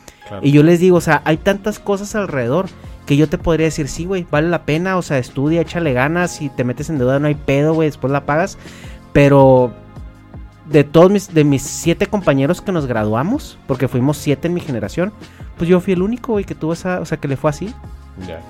[0.41, 2.67] Y yo les digo, o sea, hay tantas cosas alrededor
[3.05, 6.35] que yo te podría decir, sí, güey, vale la pena, o sea, estudia, échale ganas,
[6.35, 8.57] si te metes en deuda no hay pedo, güey, después la pagas,
[9.11, 9.73] pero
[10.73, 14.59] de todos mis, de mis siete compañeros que nos graduamos, porque fuimos siete en mi
[14.59, 15.13] generación,
[15.55, 17.71] pues yo fui el único, güey, que tuvo esa, o sea, que le fue así.
[18.27, 18.41] Ya.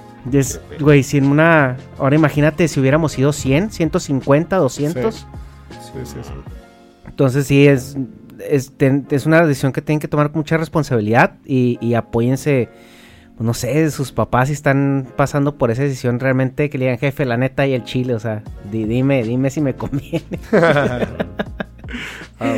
[0.80, 5.14] Güey, si en una, ahora imagínate si hubiéramos sido 100, 150, 200.
[5.14, 5.26] Sí,
[6.06, 6.32] sí, sí.
[7.06, 7.98] Entonces sí, es,
[8.40, 12.70] es, es, una decisión que tienen que tomar con mucha responsabilidad y, y apóyense,
[13.36, 17.00] pues, no sé, sus papás si están pasando por esa decisión realmente que le digan
[17.00, 20.40] jefe, la neta y el chile, o sea, dime, dime si me conviene.
[22.40, 22.56] Ah,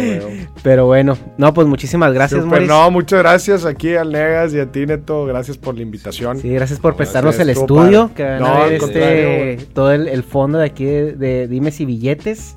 [0.63, 4.85] Pero bueno, no, pues muchísimas gracias, No, muchas gracias aquí al Negas y a ti,
[4.85, 5.25] Neto.
[5.25, 6.39] Gracias por la invitación.
[6.39, 8.11] Sí, gracias por prestarnos el estudio.
[8.15, 12.55] Que van a ver este, todo el, fondo de aquí de, Dimes y Billetes.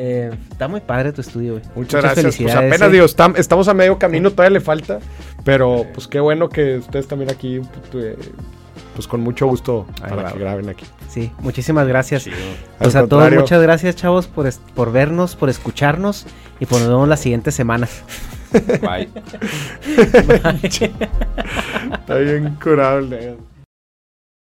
[0.00, 1.64] Eh, está muy padre tu estudio, güey.
[1.74, 2.36] Muchas, gracias.
[2.36, 5.00] Pues apenas digo, estamos a medio camino, todavía le falta.
[5.44, 7.60] Pero pues qué bueno que ustedes también aquí
[7.94, 8.16] eh,
[8.98, 10.84] pues con mucho gusto para que graben aquí.
[11.08, 12.26] Sí, muchísimas gracias.
[12.80, 16.26] Pues a todos, muchas gracias, chavos, por, por vernos, por escucharnos
[16.58, 17.86] y por nos vemos la siguiente semana.
[18.52, 19.08] Bye.
[20.42, 20.60] Bye.
[21.92, 23.36] Está bien curable.